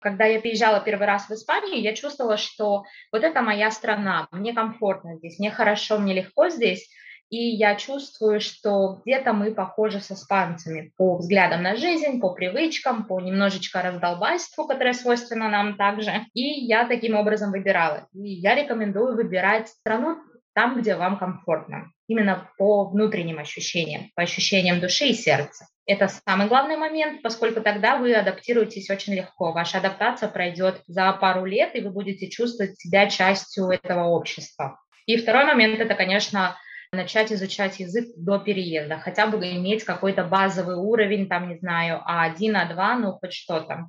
Когда 0.00 0.24
я 0.24 0.40
приезжала 0.40 0.80
первый 0.80 1.06
раз 1.06 1.28
в 1.28 1.32
Испанию, 1.32 1.80
я 1.80 1.94
чувствовала, 1.94 2.36
что 2.36 2.84
вот 3.12 3.22
это 3.22 3.40
моя 3.42 3.70
страна, 3.70 4.26
мне 4.32 4.52
комфортно 4.52 5.16
здесь, 5.16 5.38
мне 5.38 5.50
хорошо, 5.50 5.98
мне 5.98 6.14
легко 6.14 6.48
здесь, 6.48 6.88
и 7.32 7.48
я 7.56 7.76
чувствую, 7.76 8.40
что 8.40 9.00
где-то 9.06 9.32
мы 9.32 9.54
похожи 9.54 10.00
с 10.00 10.10
испанцами 10.10 10.92
по 10.98 11.16
взглядам 11.16 11.62
на 11.62 11.76
жизнь, 11.76 12.20
по 12.20 12.34
привычкам, 12.34 13.06
по 13.06 13.20
немножечко 13.20 13.80
раздолбайству, 13.80 14.66
которое 14.66 14.92
свойственно 14.92 15.48
нам 15.48 15.78
также. 15.78 16.26
И 16.34 16.42
я 16.42 16.86
таким 16.86 17.14
образом 17.14 17.50
выбирала. 17.50 18.06
И 18.12 18.34
я 18.34 18.54
рекомендую 18.54 19.16
выбирать 19.16 19.68
страну 19.68 20.18
там, 20.54 20.80
где 20.80 20.96
вам 20.96 21.18
комфортно, 21.18 21.90
именно 22.08 22.50
по 22.58 22.84
внутренним 22.84 23.38
ощущениям, 23.38 24.10
по 24.14 24.22
ощущениям 24.22 24.80
души 24.80 25.06
и 25.06 25.14
сердца. 25.14 25.66
Это 25.86 26.08
самый 26.08 26.46
главный 26.46 26.76
момент, 26.76 27.22
поскольку 27.22 27.60
тогда 27.60 27.96
вы 27.96 28.14
адаптируетесь 28.14 28.90
очень 28.90 29.14
легко. 29.14 29.52
Ваша 29.52 29.78
адаптация 29.78 30.28
пройдет 30.28 30.82
за 30.86 31.12
пару 31.12 31.44
лет, 31.44 31.74
и 31.74 31.80
вы 31.80 31.90
будете 31.90 32.28
чувствовать 32.28 32.78
себя 32.78 33.08
частью 33.08 33.68
этого 33.68 34.04
общества. 34.08 34.78
И 35.06 35.16
второй 35.16 35.44
момент– 35.44 35.80
это, 35.80 35.94
конечно, 35.94 36.56
начать 36.92 37.32
изучать 37.32 37.80
язык 37.80 38.08
до 38.16 38.38
переезда, 38.38 38.98
хотя 38.98 39.26
бы 39.26 39.38
иметь 39.38 39.84
какой-то 39.84 40.24
базовый 40.24 40.76
уровень, 40.76 41.28
там, 41.28 41.48
не 41.48 41.56
знаю, 41.56 42.02
А1, 42.06 42.36
А2, 42.38 42.98
ну, 42.98 43.12
хоть 43.12 43.32
что-то. 43.32 43.88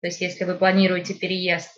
То 0.00 0.06
есть 0.06 0.20
если 0.20 0.44
вы 0.44 0.54
планируете 0.54 1.14
переезд 1.14 1.70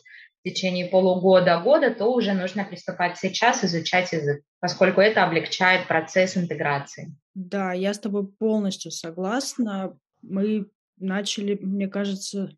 в 0.46 0.48
течение 0.48 0.86
полугода, 0.86 1.60
года, 1.60 1.92
то 1.92 2.12
уже 2.12 2.32
нужно 2.32 2.64
приступать 2.64 3.18
сейчас 3.18 3.64
изучать 3.64 4.12
язык, 4.12 4.44
поскольку 4.60 5.00
это 5.00 5.24
облегчает 5.24 5.88
процесс 5.88 6.36
интеграции. 6.36 7.16
Да, 7.34 7.72
я 7.72 7.92
с 7.92 7.98
тобой 7.98 8.28
полностью 8.28 8.92
согласна. 8.92 9.98
Мы 10.22 10.66
начали, 10.98 11.58
мне 11.60 11.88
кажется, 11.88 12.56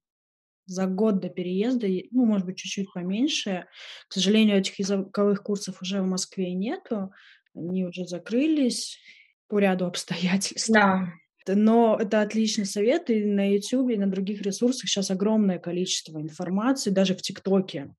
за 0.67 0.87
год 0.87 1.21
до 1.21 1.31
переезда, 1.31 1.87
ну, 2.11 2.27
может 2.27 2.45
быть, 2.45 2.59
чуть-чуть 2.59 2.93
поменьше. 2.93 3.65
К 4.09 4.13
сожалению, 4.13 4.59
этих 4.59 4.79
языковых 4.79 5.43
курсов 5.43 5.81
уже 5.81 6.03
в 6.03 6.07
Москве 6.07 6.53
нету, 6.53 7.11
они 7.55 7.87
уже 7.87 8.05
закрылись 8.05 8.99
по 9.49 9.59
ряду 9.59 9.87
обстоятельств. 9.87 10.69
Да. 10.71 11.09
Но 11.55 11.99
это 12.01 12.21
отличный 12.21 12.67
совет, 12.67 13.11
и 13.11 13.25
на 13.25 13.53
YouTube, 13.53 13.91
и 13.91 13.97
на 13.97 14.11
других 14.11 14.43
ресурсах 14.43 14.89
сейчас 14.89 15.11
огромное 15.11 15.59
количество 15.59 16.21
информации, 16.21 16.91
даже 16.91 17.15
в 17.15 17.23
ТикТоке. 17.23 17.95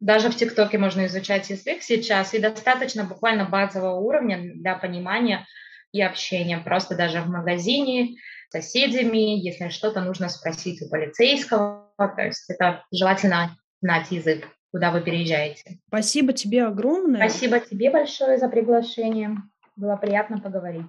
Даже 0.00 0.28
в 0.28 0.36
ТикТоке 0.36 0.78
можно 0.78 1.06
изучать 1.06 1.48
язык 1.50 1.82
сейчас, 1.82 2.34
и 2.34 2.38
достаточно 2.38 3.04
буквально 3.04 3.48
базового 3.48 3.98
уровня 3.98 4.52
для 4.54 4.76
понимания 4.76 5.46
и 5.92 6.02
общения. 6.02 6.58
Просто 6.58 6.96
даже 6.96 7.22
в 7.22 7.28
магазине, 7.28 8.16
с 8.50 8.52
соседями, 8.52 9.38
если 9.40 9.70
что-то 9.70 10.02
нужно 10.02 10.28
спросить 10.28 10.82
у 10.82 10.88
полицейского. 10.88 11.92
То 11.96 12.22
есть 12.22 12.44
это 12.48 12.84
желательно 12.92 13.56
знать 13.80 14.10
язык 14.10 14.46
куда 14.76 14.90
вы 14.90 15.00
переезжаете. 15.00 15.78
Спасибо 15.88 16.34
тебе 16.34 16.64
огромное. 16.64 17.26
Спасибо 17.28 17.60
тебе 17.60 17.90
большое 17.90 18.36
за 18.36 18.48
приглашение. 18.48 19.36
Было 19.74 19.96
приятно 19.96 20.38
поговорить. 20.38 20.84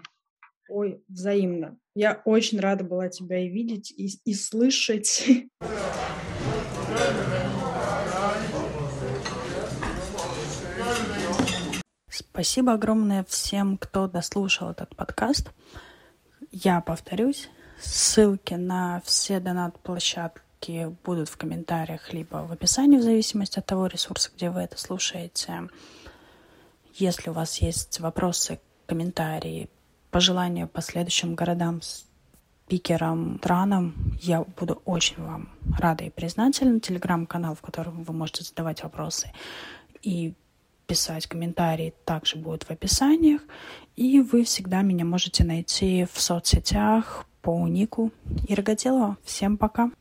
Ой, 0.69 1.01
взаимно. 1.07 1.77
Я 1.95 2.21
очень 2.25 2.59
рада 2.59 2.83
была 2.83 3.09
тебя 3.09 3.39
и 3.39 3.47
видеть, 3.47 3.91
и, 3.91 4.09
и 4.25 4.33
слышать. 4.33 5.25
Спасибо 12.09 12.73
огромное 12.73 13.23
всем, 13.23 13.77
кто 13.77 14.07
дослушал 14.07 14.71
этот 14.71 14.95
подкаст. 14.95 15.51
Я 16.51 16.81
повторюсь, 16.81 17.49
ссылки 17.79 18.53
на 18.53 19.01
все 19.05 19.39
донат-площадки 19.39 20.95
будут 21.03 21.29
в 21.29 21.37
комментариях 21.37 22.13
либо 22.13 22.45
в 22.47 22.51
описании, 22.51 22.97
в 22.97 23.03
зависимости 23.03 23.59
от 23.59 23.65
того 23.65 23.87
ресурса, 23.87 24.31
где 24.35 24.49
вы 24.49 24.61
это 24.61 24.77
слушаете. 24.77 25.69
Если 26.93 27.29
у 27.29 27.33
вас 27.33 27.57
есть 27.59 27.99
вопросы, 27.99 28.59
комментарии, 28.85 29.69
пожелания 30.17 30.65
по 30.65 30.81
следующим 30.81 31.35
городам, 31.35 31.79
спикерам, 31.83 33.37
странам, 33.37 33.93
я 34.19 34.43
буду 34.59 34.81
очень 34.83 35.23
вам 35.23 35.49
рада 35.77 36.05
и 36.05 36.09
признательна. 36.09 36.79
Телеграм-канал, 36.79 37.53
в 37.53 37.61
котором 37.61 38.03
вы 38.03 38.15
можете 38.15 38.43
задавать 38.43 38.81
вопросы 38.81 39.31
и 40.01 40.33
писать 40.87 41.27
комментарии, 41.27 41.93
также 42.03 42.35
будет 42.35 42.63
в 42.63 42.71
описаниях. 42.71 43.41
И 43.95 44.19
вы 44.19 44.43
всегда 44.43 44.81
меня 44.81 45.05
можете 45.05 45.43
найти 45.43 46.07
в 46.11 46.19
соцсетях 46.19 47.27
по 47.43 47.67
нику 47.67 48.11
Ирготелова. 48.47 49.17
Всем 49.23 49.55
пока! 49.55 49.91